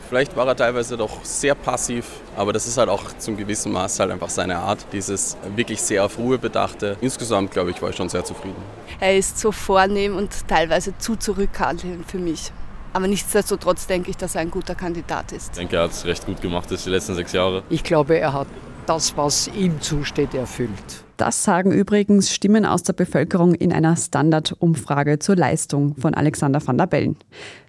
Vielleicht 0.08 0.38
war 0.38 0.48
er 0.48 0.56
teilweise 0.56 0.96
doch 0.96 1.26
sehr 1.26 1.56
passiv, 1.56 2.06
aber 2.38 2.54
das 2.54 2.68
ist 2.68 2.78
halt 2.78 2.90
auch 2.90 3.04
zum 3.18 3.36
gewissen 3.36 3.74
Maß 3.74 4.00
halt 4.00 4.12
einfach 4.12 4.30
seine 4.30 4.58
Art, 4.58 4.86
dieses 4.94 5.36
wirklich 5.56 5.82
sehr 5.82 6.06
auf 6.06 6.18
Ruhe 6.18 6.38
bedachte. 6.38 6.96
Insgesamt, 7.02 7.52
glaube 7.52 7.72
ich, 7.72 7.82
war 7.82 7.90
ich 7.90 7.96
schon 7.96 8.08
sehr 8.08 8.24
zufrieden. 8.24 8.62
Er 9.00 9.18
ist 9.18 9.38
so 9.40 9.52
vornehm 9.52 10.16
und 10.16 10.48
teilweise 10.48 10.98
zu 10.98 11.16
zurückhaltend 11.16 12.10
für 12.10 12.20
mich. 12.20 12.52
Aber 12.94 13.08
nichtsdestotrotz 13.08 13.88
denke 13.88 14.10
ich, 14.10 14.18
dass 14.18 14.36
er 14.36 14.42
ein 14.42 14.52
guter 14.52 14.76
Kandidat 14.76 15.32
ist. 15.32 15.52
Ich 15.52 15.58
denke, 15.58 15.76
er 15.76 15.84
hat 15.84 15.92
es 15.92 16.06
recht 16.06 16.26
gut 16.26 16.42
gemacht, 16.42 16.72
das 16.72 16.84
die 16.84 16.90
letzten 16.90 17.16
sechs 17.16 17.32
Jahre. 17.34 17.64
Ich 17.70 17.84
glaube, 17.84 18.18
er 18.18 18.34
hat 18.34 18.48
das, 18.86 19.16
was 19.18 19.50
ihm 19.50 19.82
zusteht, 19.82 20.34
erfüllt. 20.34 21.04
Das 21.18 21.44
sagen 21.44 21.72
übrigens 21.72 22.32
Stimmen 22.32 22.66
aus 22.66 22.84
der 22.84 22.94
Bevölkerung 22.94 23.56
in 23.56 23.74
einer 23.74 23.96
Standardumfrage 23.96 25.20
zur 25.20 25.36
Leistung 25.36 25.96
von 25.98 26.14
Alexander 26.14 26.66
van 26.66 26.78
der 26.78 26.88
Bellen. 26.88 27.18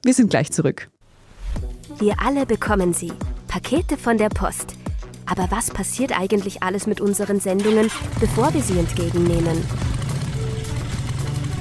Wir 0.04 0.14
sind 0.14 0.30
gleich 0.30 0.52
zurück. 0.52 0.90
Wir 1.98 2.14
alle 2.25 2.46
bekommen 2.46 2.92
sie. 2.92 3.12
Pakete 3.48 3.96
von 3.96 4.18
der 4.18 4.28
Post. 4.28 4.75
Aber 5.26 5.46
was 5.50 5.70
passiert 5.70 6.18
eigentlich 6.18 6.62
alles 6.62 6.87
mit 6.87 7.00
unseren 7.00 7.40
Sendungen, 7.40 7.90
bevor 8.20 8.52
wir 8.54 8.62
sie 8.62 8.78
entgegennehmen? 8.78 9.62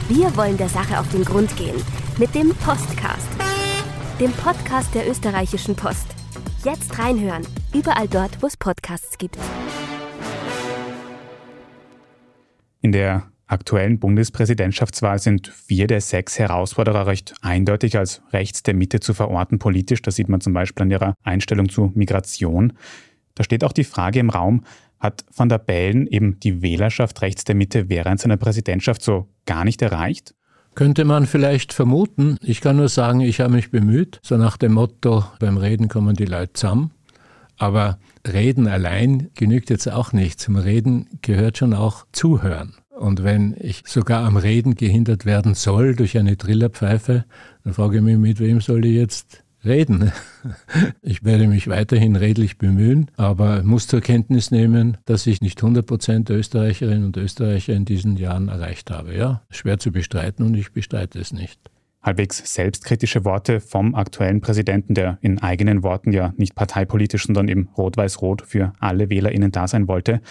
Wir 0.09 0.35
wollen 0.37 0.57
der 0.57 0.69
Sache 0.69 0.99
auf 0.99 1.09
den 1.09 1.25
Grund 1.25 1.55
gehen 1.57 1.75
mit 2.17 2.33
dem 2.33 2.49
Postcast, 2.55 3.27
dem 4.19 4.31
Podcast 4.31 4.95
der 4.95 5.07
österreichischen 5.07 5.75
Post. 5.75 6.07
Jetzt 6.65 6.97
reinhören, 6.97 7.45
überall 7.73 8.07
dort, 8.07 8.41
wo 8.41 8.47
es 8.47 8.57
Podcasts 8.57 9.17
gibt. 9.17 9.37
In 12.81 12.91
der 12.91 13.31
aktuellen 13.45 13.99
Bundespräsidentschaftswahl 13.99 15.19
sind 15.19 15.47
vier 15.47 15.85
der 15.85 16.01
sechs 16.01 16.39
Herausforderer 16.39 17.05
recht 17.05 17.35
eindeutig 17.41 17.97
als 17.97 18.23
rechts 18.31 18.63
der 18.63 18.73
Mitte 18.73 18.99
zu 18.99 19.13
verorten 19.13 19.59
politisch. 19.59 20.01
Das 20.01 20.15
sieht 20.15 20.29
man 20.29 20.41
zum 20.41 20.53
Beispiel 20.53 20.83
an 20.83 20.91
ihrer 20.91 21.13
Einstellung 21.23 21.69
zu 21.69 21.91
Migration. 21.93 22.73
Da 23.35 23.43
steht 23.43 23.63
auch 23.63 23.71
die 23.71 23.83
Frage 23.83 24.19
im 24.19 24.31
Raum, 24.31 24.63
hat 24.99 25.25
van 25.33 25.47
der 25.47 25.59
Bellen 25.59 26.07
eben 26.07 26.39
die 26.39 26.63
Wählerschaft 26.63 27.21
rechts 27.21 27.43
der 27.43 27.53
Mitte 27.53 27.87
während 27.87 28.19
seiner 28.19 28.37
Präsidentschaft 28.37 29.03
so 29.03 29.27
gar 29.45 29.63
nicht 29.63 29.83
erreicht? 29.83 30.33
Könnte 30.77 31.05
man 31.05 31.25
vielleicht 31.25 31.73
vermuten. 31.73 32.37
Ich 32.43 32.61
kann 32.61 32.77
nur 32.77 32.87
sagen, 32.87 33.21
ich 33.21 33.39
habe 33.39 33.51
mich 33.51 33.71
bemüht, 33.71 34.19
so 34.21 34.37
nach 34.37 34.57
dem 34.57 34.73
Motto, 34.73 35.25
beim 35.39 35.57
Reden 35.57 35.87
kommen 35.87 36.15
die 36.15 36.25
Leute 36.25 36.53
zusammen. 36.53 36.91
Aber 37.57 37.97
Reden 38.27 38.67
allein 38.67 39.31
genügt 39.33 39.71
jetzt 39.71 39.91
auch 39.91 40.13
nicht. 40.13 40.39
Zum 40.39 40.55
Reden 40.55 41.07
gehört 41.23 41.57
schon 41.57 41.73
auch 41.73 42.05
Zuhören. 42.11 42.75
Und 42.95 43.23
wenn 43.23 43.55
ich 43.59 43.81
sogar 43.87 44.23
am 44.23 44.37
Reden 44.37 44.75
gehindert 44.75 45.25
werden 45.25 45.55
soll 45.55 45.95
durch 45.95 46.15
eine 46.15 46.37
Trillerpfeife, 46.37 47.25
dann 47.63 47.73
frage 47.73 47.97
ich 47.97 48.03
mich, 48.03 48.17
mit 48.17 48.39
wem 48.39 48.61
soll 48.61 48.85
ich 48.85 48.93
jetzt 48.93 49.43
reden? 49.67 50.11
Ich 51.01 51.23
werde 51.23 51.47
mich 51.47 51.67
weiterhin 51.67 52.15
redlich 52.15 52.57
bemühen, 52.57 53.11
aber 53.17 53.63
muss 53.63 53.87
zur 53.87 54.01
Kenntnis 54.01 54.51
nehmen, 54.51 54.97
dass 55.05 55.27
ich 55.27 55.41
nicht 55.41 55.61
100 55.61 55.85
Prozent 55.85 56.29
Österreicherinnen 56.29 57.05
und 57.05 57.17
Österreicher 57.17 57.73
in 57.73 57.85
diesen 57.85 58.15
Jahren 58.17 58.47
erreicht 58.47 58.91
habe. 58.91 59.15
Ja, 59.15 59.41
schwer 59.49 59.77
zu 59.77 59.91
bestreiten 59.91 60.45
und 60.45 60.55
ich 60.55 60.71
bestreite 60.71 61.19
es 61.19 61.33
nicht 61.33 61.59
halbwegs 62.07 62.53
selbstkritische 62.53 63.25
Worte 63.25 63.59
vom 63.59 63.93
aktuellen 63.93 64.41
Präsidenten, 64.41 64.93
der 64.93 65.17
in 65.21 65.39
eigenen 65.41 65.83
Worten 65.83 66.11
ja 66.11 66.33
nicht 66.37 66.55
parteipolitisch, 66.55 67.25
sondern 67.25 67.49
eben 67.49 67.69
rot-weiß-rot 67.77 68.43
für 68.43 68.73
alle 68.79 69.09
WählerInnen 69.09 69.51
da 69.51 69.67
sein 69.67 69.87
wollte. 69.87 70.21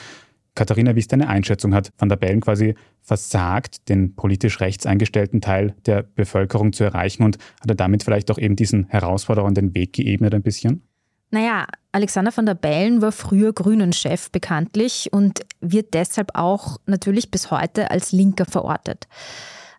Katharina, 0.57 0.97
wie 0.97 1.01
ist 1.01 1.13
deine 1.13 1.29
Einschätzung? 1.29 1.75
Hat 1.75 1.93
Van 1.99 2.09
der 2.09 2.17
Bellen 2.17 2.41
quasi 2.41 2.75
versagt, 3.03 3.89
den 3.89 4.17
politisch 4.17 4.61
rechts 4.61 4.87
eingestellten 4.87 5.41
Teil 5.41 5.77
der 5.87 6.03
Bevölkerung 6.03 6.73
zu 6.73 6.83
erreichen 6.83 7.23
und 7.23 7.39
hat 7.61 7.69
er 7.69 7.77
damit 7.77 8.03
vielleicht 8.03 8.31
auch 8.31 8.39
eben 8.39 8.57
diesen 8.57 8.89
herausfordernden 8.89 9.75
Weg 9.75 9.93
geebnet 9.93 10.35
ein 10.35 10.43
bisschen? 10.43 10.83
Naja, 11.31 11.67
Alexander 11.93 12.35
van 12.35 12.47
der 12.47 12.55
Bellen 12.55 13.03
war 13.03 13.13
früher 13.13 13.53
Grünen-Chef 13.53 14.31
bekanntlich 14.31 15.13
und 15.13 15.45
wird 15.61 15.93
deshalb 15.93 16.31
auch 16.35 16.79
natürlich 16.87 17.31
bis 17.31 17.51
heute 17.51 17.91
als 17.91 18.13
Linker 18.13 18.47
verortet. 18.47 19.09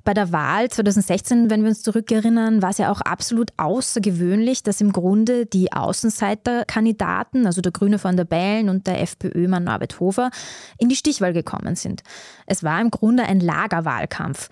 Bei 0.07 0.13
der 0.13 0.31
Wahl 0.31 0.69
2016, 0.69 1.49
wenn 1.49 1.63
wir 1.63 1.67
uns 1.67 1.83
zurückerinnern, 1.83 2.61
war 2.61 2.69
es 2.69 2.77
ja 2.77 2.89
auch 2.93 3.01
absolut 3.01 3.51
außergewöhnlich, 3.57 4.63
dass 4.63 4.79
im 4.79 4.93
Grunde 4.93 5.45
die 5.45 5.73
Außenseiterkandidaten, 5.73 7.45
also 7.45 7.59
der 7.59 7.73
Grüne 7.73 7.99
von 7.99 8.15
der 8.15 8.23
Bellen 8.23 8.69
und 8.69 8.87
der 8.87 9.01
FPÖ-Mann 9.01 9.65
Norbert 9.65 9.99
Hofer, 9.99 10.31
in 10.77 10.87
die 10.87 10.95
Stichwahl 10.95 11.33
gekommen 11.33 11.75
sind. 11.75 12.03
Es 12.45 12.63
war 12.63 12.79
im 12.79 12.89
Grunde 12.89 13.23
ein 13.23 13.41
Lagerwahlkampf 13.41 14.47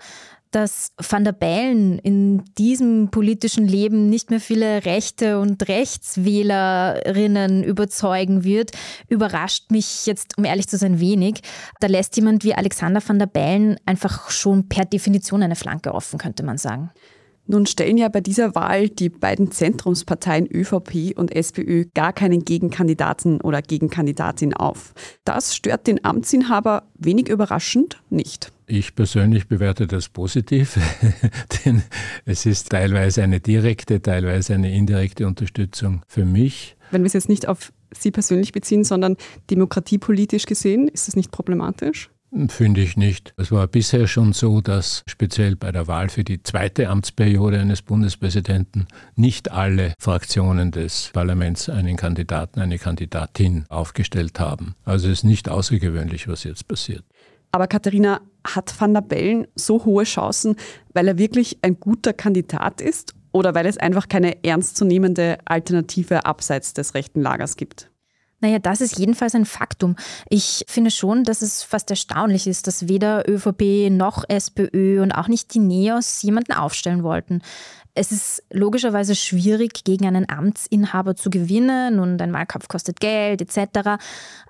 dass 0.56 0.92
Van 0.96 1.22
der 1.22 1.32
Bellen 1.32 1.98
in 1.98 2.42
diesem 2.56 3.10
politischen 3.10 3.68
Leben 3.68 4.08
nicht 4.08 4.30
mehr 4.30 4.40
viele 4.40 4.86
Rechte 4.86 5.38
und 5.38 5.68
Rechtswählerinnen 5.68 7.62
überzeugen 7.62 8.42
wird, 8.42 8.70
überrascht 9.10 9.70
mich 9.70 10.06
jetzt, 10.06 10.38
um 10.38 10.46
ehrlich 10.46 10.66
zu 10.66 10.78
sein, 10.78 10.98
wenig. 10.98 11.42
Da 11.78 11.88
lässt 11.88 12.16
jemand 12.16 12.42
wie 12.42 12.54
Alexander 12.54 13.02
van 13.06 13.18
der 13.18 13.26
Bellen 13.26 13.76
einfach 13.84 14.30
schon 14.30 14.66
per 14.66 14.86
Definition 14.86 15.42
eine 15.42 15.56
Flanke 15.56 15.92
offen, 15.92 16.18
könnte 16.18 16.42
man 16.42 16.56
sagen. 16.56 16.90
Nun 17.46 17.66
stellen 17.66 17.98
ja 17.98 18.08
bei 18.08 18.22
dieser 18.22 18.54
Wahl 18.54 18.88
die 18.88 19.10
beiden 19.10 19.50
Zentrumsparteien 19.50 20.48
ÖVP 20.50 21.18
und 21.18 21.36
SPÖ 21.36 21.84
gar 21.92 22.14
keinen 22.14 22.46
Gegenkandidaten 22.46 23.42
oder 23.42 23.60
Gegenkandidatin 23.60 24.54
auf. 24.54 24.94
Das 25.24 25.54
stört 25.54 25.86
den 25.86 26.02
Amtsinhaber 26.02 26.84
wenig 26.94 27.28
überraschend 27.28 28.02
nicht. 28.08 28.55
Ich 28.68 28.96
persönlich 28.96 29.46
bewerte 29.46 29.86
das 29.86 30.08
positiv, 30.08 30.76
denn 31.64 31.84
es 32.24 32.46
ist 32.46 32.70
teilweise 32.70 33.22
eine 33.22 33.38
direkte, 33.38 34.02
teilweise 34.02 34.54
eine 34.54 34.74
indirekte 34.74 35.26
Unterstützung 35.28 36.02
für 36.08 36.24
mich. 36.24 36.76
Wenn 36.90 37.02
wir 37.02 37.06
es 37.06 37.12
jetzt 37.12 37.28
nicht 37.28 37.46
auf 37.46 37.72
Sie 37.92 38.10
persönlich 38.10 38.50
beziehen, 38.50 38.82
sondern 38.82 39.16
demokratiepolitisch 39.50 40.46
gesehen, 40.46 40.88
ist 40.88 41.06
das 41.06 41.14
nicht 41.14 41.30
problematisch? 41.30 42.10
Finde 42.48 42.80
ich 42.80 42.96
nicht. 42.96 43.32
Es 43.36 43.52
war 43.52 43.68
bisher 43.68 44.08
schon 44.08 44.32
so, 44.32 44.60
dass 44.60 45.04
speziell 45.06 45.54
bei 45.54 45.70
der 45.70 45.86
Wahl 45.86 46.08
für 46.08 46.24
die 46.24 46.42
zweite 46.42 46.88
Amtsperiode 46.88 47.60
eines 47.60 47.82
Bundespräsidenten 47.82 48.88
nicht 49.14 49.52
alle 49.52 49.94
Fraktionen 50.00 50.72
des 50.72 51.10
Parlaments 51.12 51.68
einen 51.68 51.96
Kandidaten, 51.96 52.60
eine 52.60 52.78
Kandidatin 52.78 53.64
aufgestellt 53.68 54.40
haben. 54.40 54.74
Also 54.84 55.06
es 55.06 55.20
ist 55.20 55.24
nicht 55.24 55.48
außergewöhnlich, 55.48 56.26
was 56.26 56.42
jetzt 56.42 56.66
passiert. 56.66 57.04
Aber 57.52 57.68
Katharina, 57.68 58.20
hat 58.54 58.74
Van 58.80 58.94
der 58.94 59.00
Bellen 59.00 59.46
so 59.54 59.84
hohe 59.84 60.04
Chancen, 60.04 60.56
weil 60.92 61.08
er 61.08 61.18
wirklich 61.18 61.58
ein 61.62 61.80
guter 61.80 62.12
Kandidat 62.12 62.80
ist 62.80 63.14
oder 63.32 63.54
weil 63.54 63.66
es 63.66 63.78
einfach 63.78 64.08
keine 64.08 64.44
ernstzunehmende 64.44 65.38
Alternative 65.44 66.24
abseits 66.24 66.72
des 66.72 66.94
rechten 66.94 67.20
Lagers 67.20 67.56
gibt? 67.56 67.90
Naja, 68.40 68.58
das 68.58 68.82
ist 68.82 68.98
jedenfalls 68.98 69.34
ein 69.34 69.46
Faktum. 69.46 69.96
Ich 70.28 70.64
finde 70.68 70.90
schon, 70.90 71.24
dass 71.24 71.40
es 71.40 71.62
fast 71.62 71.88
erstaunlich 71.90 72.46
ist, 72.46 72.66
dass 72.66 72.86
weder 72.86 73.28
ÖVP 73.28 73.90
noch 73.90 74.24
SPÖ 74.28 75.02
und 75.02 75.12
auch 75.12 75.28
nicht 75.28 75.54
die 75.54 75.58
NEOS 75.58 76.20
jemanden 76.22 76.52
aufstellen 76.52 77.02
wollten. 77.02 77.40
Es 77.98 78.12
ist 78.12 78.42
logischerweise 78.52 79.14
schwierig, 79.14 79.82
gegen 79.84 80.06
einen 80.06 80.28
Amtsinhaber 80.28 81.16
zu 81.16 81.30
gewinnen 81.30 81.98
und 81.98 82.20
ein 82.20 82.34
Wahlkampf 82.34 82.68
kostet 82.68 83.00
Geld 83.00 83.40
etc. 83.40 83.98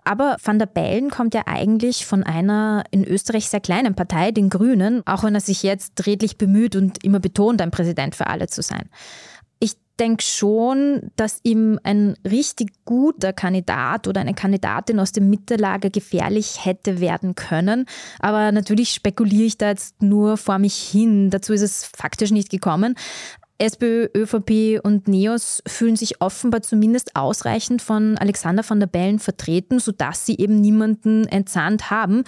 Aber 0.02 0.36
Van 0.42 0.58
der 0.58 0.66
Bellen 0.66 1.10
kommt 1.10 1.32
ja 1.32 1.42
eigentlich 1.46 2.06
von 2.06 2.24
einer 2.24 2.82
in 2.90 3.04
Österreich 3.04 3.48
sehr 3.48 3.60
kleinen 3.60 3.94
Partei, 3.94 4.32
den 4.32 4.50
Grünen, 4.50 5.06
auch 5.06 5.22
wenn 5.22 5.36
er 5.36 5.40
sich 5.40 5.62
jetzt 5.62 6.06
redlich 6.06 6.38
bemüht 6.38 6.74
und 6.74 7.04
immer 7.04 7.20
betont, 7.20 7.62
ein 7.62 7.70
Präsident 7.70 8.16
für 8.16 8.26
alle 8.26 8.48
zu 8.48 8.62
sein 8.62 8.88
denke 9.98 10.22
schon, 10.22 11.10
dass 11.16 11.40
ihm 11.42 11.78
ein 11.82 12.16
richtig 12.28 12.84
guter 12.84 13.32
Kandidat 13.32 14.08
oder 14.08 14.20
eine 14.20 14.34
Kandidatin 14.34 15.00
aus 15.00 15.12
dem 15.12 15.30
Mittellager 15.30 15.90
gefährlich 15.90 16.64
hätte 16.64 17.00
werden 17.00 17.34
können. 17.34 17.86
Aber 18.18 18.52
natürlich 18.52 18.90
spekuliere 18.90 19.44
ich 19.44 19.58
da 19.58 19.68
jetzt 19.68 20.02
nur 20.02 20.36
vor 20.36 20.58
mich 20.58 20.76
hin. 20.76 21.30
Dazu 21.30 21.52
ist 21.52 21.62
es 21.62 21.84
faktisch 21.84 22.30
nicht 22.30 22.50
gekommen. 22.50 22.94
SPÖ, 23.58 24.08
ÖVP 24.14 24.80
und 24.82 25.08
NEOS 25.08 25.62
fühlen 25.66 25.96
sich 25.96 26.20
offenbar 26.20 26.60
zumindest 26.60 27.16
ausreichend 27.16 27.80
von 27.80 28.18
Alexander 28.18 28.62
van 28.68 28.80
der 28.80 28.86
Bellen 28.86 29.18
vertreten, 29.18 29.78
sodass 29.78 30.26
sie 30.26 30.36
eben 30.36 30.60
niemanden 30.60 31.26
entzahnt 31.26 31.90
haben. 31.90 32.24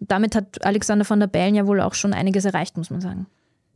Damit 0.00 0.34
hat 0.34 0.64
Alexander 0.64 1.08
van 1.08 1.20
der 1.20 1.28
Bellen 1.28 1.54
ja 1.54 1.66
wohl 1.68 1.80
auch 1.80 1.94
schon 1.94 2.12
einiges 2.12 2.44
erreicht, 2.44 2.76
muss 2.76 2.90
man 2.90 3.00
sagen. 3.00 3.26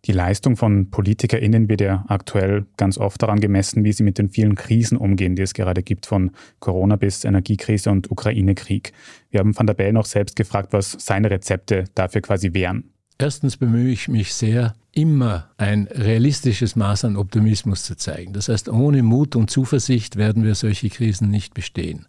Die 0.06 0.12
Leistung 0.12 0.56
von 0.56 0.90
PolitikerInnen 0.90 1.68
wird 1.68 1.80
ja 1.80 2.04
aktuell 2.06 2.66
ganz 2.76 2.96
oft 2.96 3.20
daran 3.20 3.40
gemessen, 3.40 3.82
wie 3.82 3.92
sie 3.92 4.04
mit 4.04 4.18
den 4.18 4.30
vielen 4.30 4.54
Krisen 4.54 4.96
umgehen, 4.96 5.34
die 5.34 5.42
es 5.42 5.52
gerade 5.52 5.82
gibt, 5.82 6.06
von 6.06 6.30
Corona 6.60 6.94
bis 6.94 7.24
Energiekrise 7.24 7.90
und 7.90 8.08
Ukraine-Krieg. 8.08 8.92
Wir 9.30 9.40
haben 9.40 9.58
Van 9.58 9.66
der 9.66 9.74
Bellen 9.74 9.96
auch 9.96 10.06
selbst 10.06 10.36
gefragt, 10.36 10.72
was 10.72 10.92
seine 10.92 11.30
Rezepte 11.30 11.84
dafür 11.96 12.20
quasi 12.20 12.54
wären. 12.54 12.92
Erstens 13.18 13.56
bemühe 13.56 13.90
ich 13.90 14.06
mich 14.06 14.32
sehr, 14.34 14.74
immer 14.92 15.50
ein 15.56 15.88
realistisches 15.90 16.76
Maß 16.76 17.04
an 17.06 17.16
Optimismus 17.16 17.82
zu 17.82 17.96
zeigen. 17.96 18.32
Das 18.32 18.48
heißt, 18.48 18.68
ohne 18.68 19.02
Mut 19.02 19.34
und 19.34 19.50
Zuversicht 19.50 20.16
werden 20.16 20.44
wir 20.44 20.54
solche 20.54 20.88
Krisen 20.88 21.30
nicht 21.30 21.52
bestehen. 21.52 22.06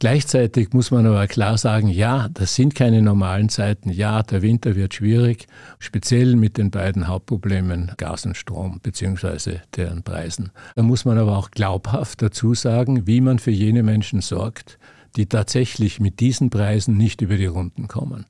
Gleichzeitig 0.00 0.72
muss 0.72 0.92
man 0.92 1.06
aber 1.06 1.26
klar 1.26 1.58
sagen, 1.58 1.88
ja, 1.88 2.28
das 2.28 2.54
sind 2.54 2.76
keine 2.76 3.02
normalen 3.02 3.48
Zeiten. 3.48 3.90
Ja, 3.90 4.22
der 4.22 4.42
Winter 4.42 4.76
wird 4.76 4.94
schwierig, 4.94 5.48
speziell 5.80 6.36
mit 6.36 6.56
den 6.56 6.70
beiden 6.70 7.08
Hauptproblemen 7.08 7.92
Gas 7.96 8.24
und 8.24 8.36
Strom 8.36 8.78
beziehungsweise 8.80 9.60
deren 9.74 10.04
Preisen. 10.04 10.52
Da 10.76 10.82
muss 10.82 11.04
man 11.04 11.18
aber 11.18 11.36
auch 11.36 11.50
glaubhaft 11.50 12.22
dazu 12.22 12.54
sagen, 12.54 13.08
wie 13.08 13.20
man 13.20 13.40
für 13.40 13.50
jene 13.50 13.82
Menschen 13.82 14.20
sorgt, 14.20 14.78
die 15.16 15.26
tatsächlich 15.26 15.98
mit 15.98 16.20
diesen 16.20 16.48
Preisen 16.48 16.96
nicht 16.96 17.20
über 17.20 17.36
die 17.36 17.46
Runden 17.46 17.88
kommen. 17.88 18.26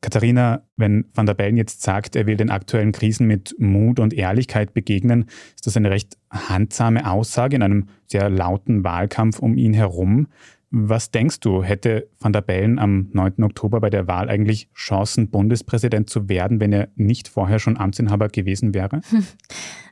Katharina, 0.00 0.62
wenn 0.76 1.06
Van 1.12 1.26
der 1.26 1.34
Bellen 1.34 1.56
jetzt 1.56 1.82
sagt, 1.82 2.14
er 2.14 2.26
will 2.26 2.36
den 2.36 2.50
aktuellen 2.50 2.92
Krisen 2.92 3.26
mit 3.26 3.56
Mut 3.58 3.98
und 3.98 4.14
Ehrlichkeit 4.14 4.72
begegnen, 4.72 5.26
ist 5.56 5.66
das 5.66 5.76
eine 5.76 5.90
recht 5.90 6.16
handsame 6.30 7.10
Aussage 7.10 7.56
in 7.56 7.62
einem 7.62 7.88
sehr 8.06 8.30
lauten 8.30 8.84
Wahlkampf 8.84 9.40
um 9.40 9.56
ihn 9.56 9.74
herum. 9.74 10.28
Was 10.70 11.10
denkst 11.10 11.40
du, 11.40 11.62
hätte 11.62 12.10
Van 12.20 12.34
der 12.34 12.42
Bellen 12.42 12.78
am 12.78 13.08
9. 13.12 13.42
Oktober 13.42 13.80
bei 13.80 13.88
der 13.88 14.06
Wahl 14.06 14.28
eigentlich 14.28 14.68
Chancen, 14.74 15.30
Bundespräsident 15.30 16.10
zu 16.10 16.28
werden, 16.28 16.60
wenn 16.60 16.74
er 16.74 16.88
nicht 16.94 17.28
vorher 17.28 17.58
schon 17.58 17.78
Amtsinhaber 17.78 18.28
gewesen 18.28 18.74
wäre? 18.74 19.00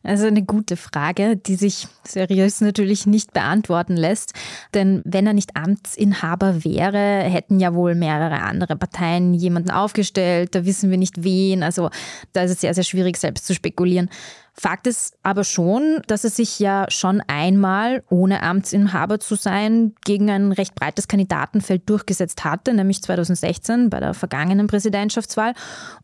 Also 0.02 0.28
eine 0.28 0.44
gute 0.44 0.76
Frage, 0.76 1.36
die 1.36 1.56
sich 1.56 1.88
seriös 2.04 2.60
natürlich 2.60 3.06
nicht 3.06 3.32
beantworten 3.32 3.96
lässt. 3.96 4.34
Denn 4.72 5.02
wenn 5.04 5.26
er 5.26 5.32
nicht 5.32 5.56
Amtsinhaber 5.56 6.62
wäre, 6.62 7.24
hätten 7.24 7.58
ja 7.58 7.74
wohl 7.74 7.96
mehrere 7.96 8.40
andere 8.42 8.76
Parteien 8.76 9.34
jemanden 9.34 9.72
aufgestellt. 9.72 10.54
Da 10.54 10.64
wissen 10.64 10.92
wir 10.92 10.98
nicht 10.98 11.24
wen. 11.24 11.64
Also 11.64 11.90
da 12.32 12.42
ist 12.42 12.52
es 12.52 12.60
sehr, 12.60 12.72
sehr 12.72 12.84
schwierig, 12.84 13.16
selbst 13.16 13.46
zu 13.46 13.54
spekulieren. 13.54 14.08
Fakt 14.58 14.86
ist 14.86 15.18
aber 15.22 15.44
schon, 15.44 16.00
dass 16.06 16.24
er 16.24 16.30
sich 16.30 16.58
ja 16.58 16.86
schon 16.88 17.20
einmal, 17.26 18.02
ohne 18.08 18.42
Amtsinhaber 18.42 19.20
zu 19.20 19.34
sein, 19.34 19.94
gegen 20.04 20.30
ein 20.30 20.50
recht 20.52 20.74
breites 20.74 21.08
Kandidatenfeld 21.08 21.88
durchgesetzt 21.90 22.42
hatte, 22.42 22.72
nämlich 22.72 23.02
2016 23.02 23.90
bei 23.90 24.00
der 24.00 24.14
vergangenen 24.14 24.66
Präsidentschaftswahl. 24.66 25.52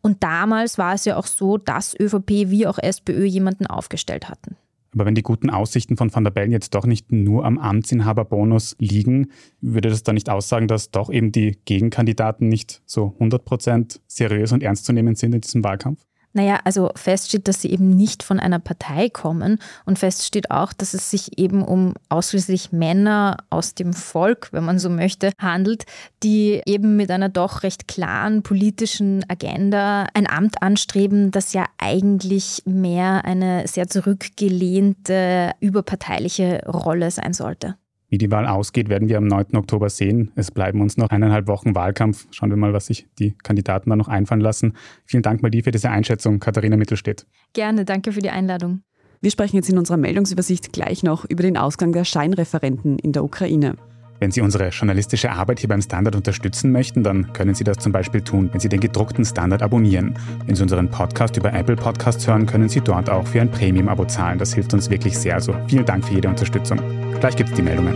Und 0.01 0.21
damals 0.21 0.77
war 0.77 0.93
es 0.93 1.05
ja 1.05 1.17
auch 1.17 1.25
so, 1.25 1.57
dass 1.57 1.99
ÖVP 1.99 2.29
wie 2.29 2.67
auch 2.67 2.77
SPÖ 2.77 3.25
jemanden 3.25 3.65
aufgestellt 3.65 4.29
hatten. 4.29 4.55
Aber 4.93 5.07
wenn 5.07 5.15
die 5.15 5.23
guten 5.23 5.49
Aussichten 5.49 5.97
von 5.97 6.13
Van 6.13 6.23
der 6.23 6.29
Bellen 6.29 6.51
jetzt 6.51 6.75
doch 6.75 6.85
nicht 6.85 7.11
nur 7.11 7.45
am 7.45 7.57
Amtsinhaberbonus 7.57 8.75
liegen, 8.77 9.31
würde 9.61 9.89
das 9.89 10.03
dann 10.03 10.13
nicht 10.13 10.29
aussagen, 10.29 10.67
dass 10.67 10.91
doch 10.91 11.11
eben 11.11 11.31
die 11.31 11.57
Gegenkandidaten 11.65 12.47
nicht 12.47 12.83
so 12.85 13.15
100% 13.19 13.99
seriös 14.05 14.51
und 14.51 14.61
ernst 14.61 14.85
zu 14.85 14.93
nehmen 14.93 15.15
sind 15.15 15.33
in 15.33 15.41
diesem 15.41 15.63
Wahlkampf? 15.63 16.05
Naja, 16.33 16.59
also 16.63 16.89
fest 16.95 17.27
steht, 17.29 17.47
dass 17.47 17.61
sie 17.61 17.69
eben 17.69 17.91
nicht 17.91 18.23
von 18.23 18.39
einer 18.39 18.57
Partei 18.57 19.09
kommen 19.09 19.59
und 19.85 19.99
fest 19.99 20.25
steht 20.25 20.49
auch, 20.49 20.73
dass 20.73 20.95
es 20.95 21.11
sich 21.11 21.37
eben 21.37 21.63
um 21.63 21.93
ausschließlich 22.09 22.71
Männer 22.71 23.37
aus 23.51 23.75
dem 23.75 23.93
Volk, 23.93 24.49
wenn 24.51 24.63
man 24.63 24.79
so 24.79 24.89
möchte, 24.89 25.31
handelt, 25.37 25.85
die 26.23 26.61
eben 26.65 26.95
mit 26.95 27.11
einer 27.11 27.29
doch 27.29 27.61
recht 27.61 27.87
klaren 27.87 28.41
politischen 28.41 29.23
Agenda 29.29 30.07
ein 30.15 30.27
Amt 30.27 30.63
anstreben, 30.63 31.29
das 31.29 31.53
ja 31.53 31.65
eigentlich 31.77 32.63
mehr 32.65 33.25
eine 33.25 33.67
sehr 33.67 33.87
zurückgelehnte, 33.87 35.51
überparteiliche 35.59 36.63
Rolle 36.65 37.11
sein 37.11 37.33
sollte. 37.33 37.75
Wie 38.13 38.19
die 38.19 38.29
Wahl 38.29 38.45
ausgeht, 38.45 38.89
werden 38.89 39.09
wir 39.09 39.17
am 39.17 39.25
9. 39.25 39.55
Oktober 39.55 39.89
sehen. 39.89 40.31
Es 40.35 40.51
bleiben 40.51 40.81
uns 40.81 40.97
noch 40.97 41.09
eineinhalb 41.09 41.47
Wochen 41.47 41.73
Wahlkampf. 41.73 42.27
Schauen 42.29 42.51
wir 42.51 42.57
mal, 42.57 42.71
was 42.71 42.85
sich 42.85 43.07
die 43.17 43.31
Kandidaten 43.41 43.89
da 43.89 43.95
noch 43.95 44.07
einfallen 44.07 44.39
lassen. 44.39 44.73
Vielen 45.03 45.23
Dank 45.23 45.41
mal 45.41 45.49
dir 45.49 45.63
für 45.63 45.71
diese 45.71 45.89
Einschätzung, 45.89 46.39
Katharina 46.39 46.77
Mittelstedt. 46.77 47.25
Gerne, 47.53 47.85
danke 47.85 48.11
für 48.11 48.19
die 48.19 48.29
Einladung. 48.29 48.83
Wir 49.21 49.31
sprechen 49.31 49.55
jetzt 49.55 49.69
in 49.71 49.79
unserer 49.79 49.97
Meldungsübersicht 49.97 50.71
gleich 50.71 51.01
noch 51.01 51.25
über 51.27 51.41
den 51.41 51.57
Ausgang 51.57 51.91
der 51.91 52.05
Scheinreferenten 52.05 52.99
in 52.99 53.13
der 53.13 53.23
Ukraine. 53.23 53.77
Wenn 54.23 54.31
Sie 54.31 54.39
unsere 54.39 54.69
journalistische 54.69 55.31
Arbeit 55.31 55.59
hier 55.59 55.67
beim 55.67 55.81
Standard 55.81 56.15
unterstützen 56.15 56.71
möchten, 56.71 57.03
dann 57.03 57.33
können 57.33 57.55
Sie 57.55 57.65
das 57.65 57.79
zum 57.79 57.91
Beispiel 57.91 58.21
tun, 58.21 58.47
wenn 58.53 58.61
Sie 58.61 58.69
den 58.69 58.79
gedruckten 58.79 59.25
Standard 59.25 59.61
abonnieren. 59.61 60.17
Wenn 60.45 60.55
Sie 60.55 60.63
unseren 60.63 60.89
Podcast 60.89 61.35
über 61.35 61.51
Apple 61.51 61.75
Podcasts 61.75 62.25
hören, 62.25 62.45
können 62.45 62.69
Sie 62.69 62.79
dort 62.79 63.09
auch 63.09 63.27
für 63.27 63.41
ein 63.41 63.51
Premium-Abo 63.51 64.05
zahlen. 64.05 64.39
Das 64.39 64.53
hilft 64.53 64.73
uns 64.73 64.89
wirklich 64.89 65.17
sehr. 65.17 65.35
Also 65.35 65.53
vielen 65.67 65.85
Dank 65.85 66.05
für 66.05 66.13
jede 66.13 66.29
Unterstützung. 66.29 66.79
Gleich 67.19 67.35
gibt 67.35 67.49
es 67.49 67.55
die 67.57 67.63
Meldungen. 67.63 67.95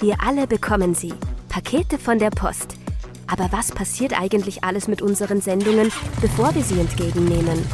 Wir 0.00 0.16
alle 0.20 0.48
bekommen 0.48 0.96
sie. 0.96 1.14
Pakete 1.48 1.98
von 1.98 2.18
der 2.18 2.30
Post. 2.30 2.74
Aber 3.28 3.46
was 3.52 3.70
passiert 3.70 4.20
eigentlich 4.20 4.64
alles 4.64 4.88
mit 4.88 5.02
unseren 5.02 5.40
Sendungen, 5.40 5.92
bevor 6.20 6.52
wir 6.56 6.64
sie 6.64 6.80
entgegennehmen? 6.80 7.64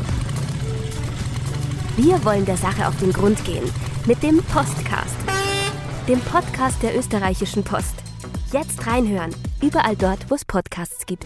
Wir 1.96 2.24
wollen 2.24 2.44
der 2.44 2.56
Sache 2.56 2.88
auf 2.88 2.98
den 2.98 3.12
Grund 3.12 3.44
gehen 3.44 3.70
mit 4.04 4.20
dem 4.20 4.38
Postcast, 4.38 5.14
dem 6.08 6.18
Podcast 6.20 6.82
der 6.82 6.98
österreichischen 6.98 7.62
Post. 7.62 7.94
Jetzt 8.52 8.84
reinhören, 8.84 9.30
überall 9.62 9.94
dort, 9.94 10.28
wo 10.28 10.34
es 10.34 10.44
Podcasts 10.44 11.06
gibt. 11.06 11.24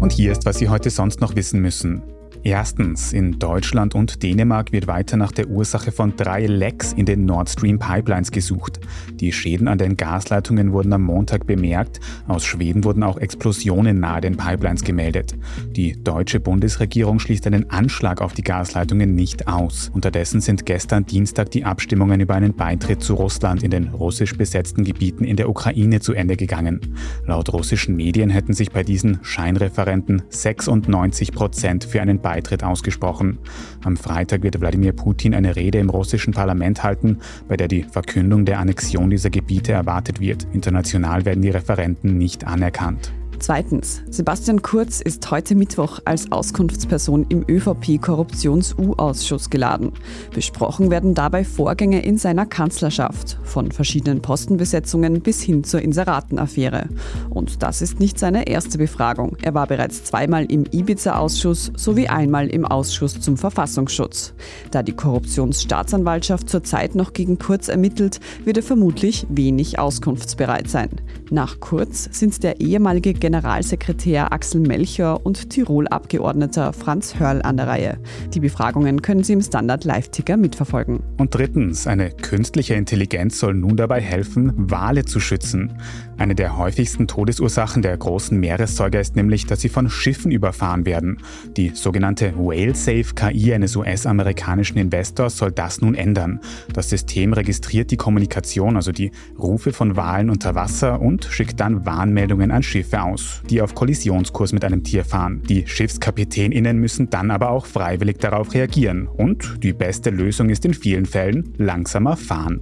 Und 0.00 0.12
hier 0.12 0.32
ist, 0.32 0.46
was 0.46 0.56
Sie 0.56 0.70
heute 0.70 0.88
sonst 0.88 1.20
noch 1.20 1.36
wissen 1.36 1.60
müssen. 1.60 2.02
Erstens, 2.42 3.12
in 3.12 3.38
Deutschland 3.38 3.94
und 3.94 4.22
Dänemark 4.22 4.72
wird 4.72 4.86
weiter 4.86 5.18
nach 5.18 5.30
der 5.30 5.48
Ursache 5.48 5.92
von 5.92 6.16
drei 6.16 6.46
Lecks 6.46 6.94
in 6.94 7.04
den 7.04 7.26
Nord 7.26 7.50
Stream 7.50 7.78
Pipelines 7.78 8.30
gesucht. 8.30 8.80
Die 9.12 9.30
Schäden 9.30 9.68
an 9.68 9.76
den 9.76 9.98
Gasleitungen 9.98 10.72
wurden 10.72 10.94
am 10.94 11.02
Montag 11.02 11.46
bemerkt. 11.46 12.00
Aus 12.28 12.46
Schweden 12.46 12.84
wurden 12.84 13.02
auch 13.02 13.18
Explosionen 13.18 14.00
nahe 14.00 14.22
den 14.22 14.38
Pipelines 14.38 14.84
gemeldet. 14.84 15.36
Die 15.76 16.02
deutsche 16.02 16.40
Bundesregierung 16.40 17.18
schließt 17.18 17.46
einen 17.46 17.68
Anschlag 17.68 18.22
auf 18.22 18.32
die 18.32 18.42
Gasleitungen 18.42 19.14
nicht 19.14 19.46
aus. 19.46 19.90
Unterdessen 19.92 20.40
sind 20.40 20.64
gestern 20.64 21.04
Dienstag 21.04 21.50
die 21.50 21.64
Abstimmungen 21.64 22.20
über 22.20 22.36
einen 22.36 22.54
Beitritt 22.54 23.02
zu 23.02 23.14
Russland 23.14 23.62
in 23.62 23.70
den 23.70 23.88
russisch 23.88 24.34
besetzten 24.34 24.84
Gebieten 24.84 25.24
in 25.24 25.36
der 25.36 25.50
Ukraine 25.50 26.00
zu 26.00 26.14
Ende 26.14 26.38
gegangen. 26.38 26.96
Laut 27.26 27.52
russischen 27.52 27.96
Medien 27.96 28.30
hätten 28.30 28.54
sich 28.54 28.70
bei 28.70 28.82
diesen 28.82 29.18
Scheinreferenten 29.20 30.22
96 30.30 31.32
Prozent 31.32 31.84
für 31.84 32.00
einen 32.00 32.18
Beitritt 32.18 32.29
Beitritt 32.30 32.62
ausgesprochen. 32.62 33.38
Am 33.82 33.96
Freitag 33.96 34.44
wird 34.44 34.60
Wladimir 34.60 34.92
Putin 34.92 35.34
eine 35.34 35.56
Rede 35.56 35.78
im 35.78 35.90
russischen 35.90 36.32
Parlament 36.32 36.84
halten, 36.84 37.18
bei 37.48 37.56
der 37.56 37.66
die 37.66 37.82
Verkündung 37.82 38.44
der 38.44 38.60
Annexion 38.60 39.10
dieser 39.10 39.30
Gebiete 39.30 39.72
erwartet 39.72 40.20
wird. 40.20 40.46
International 40.52 41.24
werden 41.24 41.42
die 41.42 41.50
Referenten 41.50 42.18
nicht 42.18 42.46
anerkannt. 42.46 43.12
Zweitens, 43.40 44.02
Sebastian 44.10 44.60
Kurz 44.60 45.00
ist 45.00 45.30
heute 45.30 45.54
Mittwoch 45.54 46.00
als 46.04 46.30
Auskunftsperson 46.30 47.24
im 47.30 47.42
ÖVP-Korruptions-U-Ausschuss 47.48 49.48
geladen. 49.48 49.92
Besprochen 50.34 50.90
werden 50.90 51.14
dabei 51.14 51.44
Vorgänge 51.44 52.04
in 52.04 52.18
seiner 52.18 52.44
Kanzlerschaft, 52.44 53.38
von 53.42 53.72
verschiedenen 53.72 54.20
Postenbesetzungen 54.20 55.22
bis 55.22 55.40
hin 55.40 55.64
zur 55.64 55.80
Inseratenaffäre. 55.80 56.90
Und 57.30 57.62
das 57.62 57.80
ist 57.80 57.98
nicht 57.98 58.18
seine 58.18 58.46
erste 58.46 58.76
Befragung. 58.76 59.38
Er 59.40 59.54
war 59.54 59.66
bereits 59.66 60.04
zweimal 60.04 60.44
im 60.44 60.66
Ibiza-Ausschuss 60.70 61.72
sowie 61.76 62.08
einmal 62.08 62.48
im 62.48 62.66
Ausschuss 62.66 63.22
zum 63.22 63.38
Verfassungsschutz. 63.38 64.34
Da 64.70 64.82
die 64.82 64.92
Korruptionsstaatsanwaltschaft 64.92 66.50
zurzeit 66.50 66.94
noch 66.94 67.14
gegen 67.14 67.38
Kurz 67.38 67.68
ermittelt, 67.68 68.20
wird 68.44 68.58
er 68.58 68.62
vermutlich 68.62 69.26
wenig 69.30 69.78
auskunftsbereit 69.78 70.68
sein. 70.68 70.90
Nach 71.30 71.58
Kurz 71.60 72.10
sind 72.12 72.42
der 72.42 72.60
ehemalige 72.60 73.14
Generalsekretär 73.30 74.32
Axel 74.32 74.60
Melcher 74.60 75.24
und 75.24 75.50
Tirol-Abgeordneter 75.50 76.72
Franz 76.72 77.14
Hörl 77.16 77.42
an 77.42 77.56
der 77.56 77.68
Reihe. 77.68 77.98
Die 78.34 78.40
Befragungen 78.40 79.02
können 79.02 79.22
Sie 79.22 79.34
im 79.34 79.40
Standard 79.40 79.84
Live-Ticker 79.84 80.36
mitverfolgen. 80.36 80.98
Und 81.16 81.32
drittens, 81.32 81.86
eine 81.86 82.10
künstliche 82.10 82.74
Intelligenz 82.74 83.38
soll 83.38 83.54
nun 83.54 83.76
dabei 83.76 84.00
helfen, 84.00 84.52
Wale 84.56 85.04
zu 85.04 85.20
schützen. 85.20 85.74
Eine 86.20 86.34
der 86.34 86.58
häufigsten 86.58 87.08
Todesursachen 87.08 87.80
der 87.80 87.96
großen 87.96 88.38
Meeressäuger 88.38 89.00
ist 89.00 89.16
nämlich, 89.16 89.46
dass 89.46 89.62
sie 89.62 89.70
von 89.70 89.88
Schiffen 89.88 90.30
überfahren 90.30 90.84
werden. 90.84 91.16
Die 91.56 91.70
sogenannte 91.70 92.34
Whale-Safe 92.36 93.14
KI 93.14 93.54
eines 93.54 93.74
US-amerikanischen 93.74 94.76
Investors 94.76 95.38
soll 95.38 95.50
das 95.50 95.80
nun 95.80 95.94
ändern. 95.94 96.40
Das 96.74 96.90
System 96.90 97.32
registriert 97.32 97.90
die 97.90 97.96
Kommunikation, 97.96 98.76
also 98.76 98.92
die 98.92 99.12
Rufe 99.38 99.72
von 99.72 99.96
Walen 99.96 100.28
unter 100.28 100.54
Wasser 100.54 101.00
und 101.00 101.24
schickt 101.24 101.58
dann 101.58 101.86
Warnmeldungen 101.86 102.50
an 102.50 102.62
Schiffe 102.62 103.02
aus, 103.02 103.40
die 103.48 103.62
auf 103.62 103.74
Kollisionskurs 103.74 104.52
mit 104.52 104.62
einem 104.62 104.84
Tier 104.84 105.06
fahren. 105.06 105.40
Die 105.48 105.66
Schiffskapitäninnen 105.66 106.76
müssen 106.76 107.08
dann 107.08 107.30
aber 107.30 107.48
auch 107.48 107.64
freiwillig 107.64 108.18
darauf 108.18 108.52
reagieren. 108.52 109.08
Und 109.08 109.62
die 109.62 109.72
beste 109.72 110.10
Lösung 110.10 110.50
ist 110.50 110.66
in 110.66 110.74
vielen 110.74 111.06
Fällen 111.06 111.54
langsamer 111.56 112.18
fahren. 112.18 112.60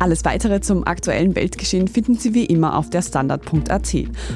Alles 0.00 0.24
weitere 0.24 0.60
zum 0.60 0.84
aktuellen 0.84 1.36
Weltgeschehen 1.36 1.86
finden 1.86 2.16
Sie 2.16 2.34
wie 2.34 2.46
immer 2.46 2.76
auf 2.76 2.90
der 2.90 2.95
Standard.at. 3.02 3.94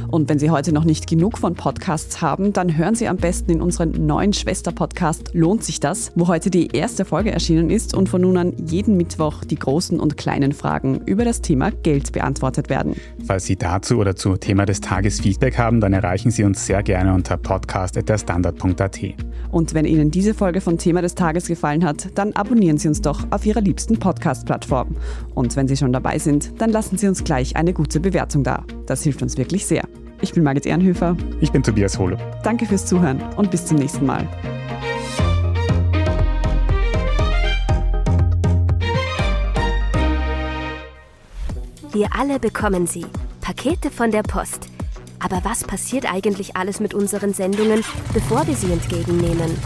Und 0.09 0.29
wenn 0.29 0.39
Sie 0.39 0.51
heute 0.51 0.73
noch 0.73 0.85
nicht 0.85 1.07
genug 1.07 1.39
von 1.39 1.55
Podcasts 1.55 2.21
haben, 2.21 2.53
dann 2.53 2.77
hören 2.77 2.95
Sie 2.95 3.09
am 3.09 3.17
besten 3.17 3.51
in 3.53 3.61
unseren 3.61 4.07
neuen 4.07 4.33
Schwester-Podcast 4.33 5.31
Lohnt 5.33 5.65
sich 5.65 5.81
das, 5.81 6.13
wo 6.15 6.29
heute 6.29 6.51
die 6.51 6.69
erste 6.69 7.05
Folge 7.05 7.31
erschienen 7.31 7.71
ist 7.71 7.95
und 7.95 8.09
von 8.09 8.21
nun 8.21 8.37
an 8.37 8.53
jeden 8.67 8.97
Mittwoch 8.97 9.45
die 9.45 9.57
großen 9.57 10.01
und 10.01 10.17
kleinen 10.17 10.53
Fragen 10.53 11.01
über 11.07 11.25
das 11.25 11.41
Thema 11.41 11.71
Geld 11.71 12.13
beantwortet 12.13 12.69
werden. 12.69 12.97
Falls 13.27 13.47
Sie 13.47 13.57
dazu 13.57 13.99
oder 13.99 14.17
zu 14.17 14.37
Thema 14.37 14.67
des 14.67 14.81
Tages 14.81 15.21
Feedback 15.21 15.59
haben, 15.59 15.81
dann 15.81 15.93
erreichen 15.93 16.31
Sie 16.31 16.45
uns 16.45 16.67
sehr 16.67 16.83
gerne 16.83 17.15
unter 17.15 17.37
podcast.derstandard.at. 17.37 18.99
Und 19.51 19.75
wenn 19.75 19.85
Ihnen 19.85 20.11
diese 20.11 20.35
Folge 20.35 20.61
von 20.61 20.79
Thema 20.79 21.03
des 21.03 21.15
Tages 21.15 21.47
gefallen 21.47 21.85
hat, 21.85 22.09
dann 22.15 22.33
abonnieren 22.33 22.79
Sie 22.79 22.89
uns 22.89 23.01
doch 23.01 23.27
auf 23.31 23.45
Ihrer 23.47 23.61
liebsten 23.61 23.99
Podcast-Plattform. 23.99 24.97
Und 25.35 25.57
wenn 25.57 25.69
Sie 25.69 25.77
schon 25.77 25.93
dabei 25.93 26.19
sind, 26.19 26.61
dann 26.61 26.71
lassen 26.71 26.99
Sie 26.99 27.09
uns 27.09 27.25
gleich 27.25 27.57
eine 27.57 27.73
gute 27.73 28.01
Bewertung 28.01 28.40
da. 28.45 28.65
Das 28.87 29.03
hilft 29.03 29.23
uns 29.23 29.37
wirklich 29.37 29.67
sehr. 29.67 29.85
Ich 30.21 30.33
bin 30.33 30.43
Margit 30.43 30.67
Ehrenhöfer. 30.67 31.17
Ich 31.41 31.51
bin 31.53 31.63
Tobias 31.63 31.99
Holo. 31.99 32.17
Danke 32.43 32.67
fürs 32.67 32.87
Zuhören 32.87 33.21
und 33.37 33.51
bis 33.51 33.65
zum 33.67 33.79
nächsten 33.79 34.07
Mal. 34.07 34.29
Wir 41.93 42.09
alle 42.17 42.39
bekommen 42.39 42.87
sie. 42.87 43.05
Pakete 43.41 43.91
von 43.91 44.11
der 44.11 44.23
Post. 44.23 44.69
Aber 45.19 45.41
was 45.43 45.65
passiert 45.65 46.11
eigentlich 46.11 46.57
alles 46.57 46.81
mit 46.81 46.95
unseren 46.95 47.35
Sendungen, 47.35 47.85
bevor 48.15 48.47
wir 48.47 48.55
sie 48.55 48.73
entgegennehmen? 48.73 49.57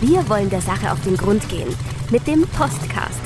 Wir 0.00 0.28
wollen 0.28 0.50
der 0.50 0.60
Sache 0.60 0.92
auf 0.92 1.02
den 1.02 1.16
Grund 1.16 1.48
gehen 1.48 1.74
mit 2.10 2.26
dem 2.26 2.42
Postcast, 2.42 3.20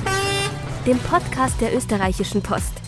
dem 0.86 0.98
Podcast 0.98 1.60
der 1.60 1.76
österreichischen 1.76 2.42
Post. 2.42 2.81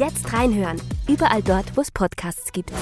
Jetzt 0.00 0.32
reinhören, 0.32 0.80
überall 1.08 1.42
dort, 1.42 1.76
wo 1.76 1.82
es 1.82 1.90
Podcasts 1.90 2.52
gibt. 2.52 2.72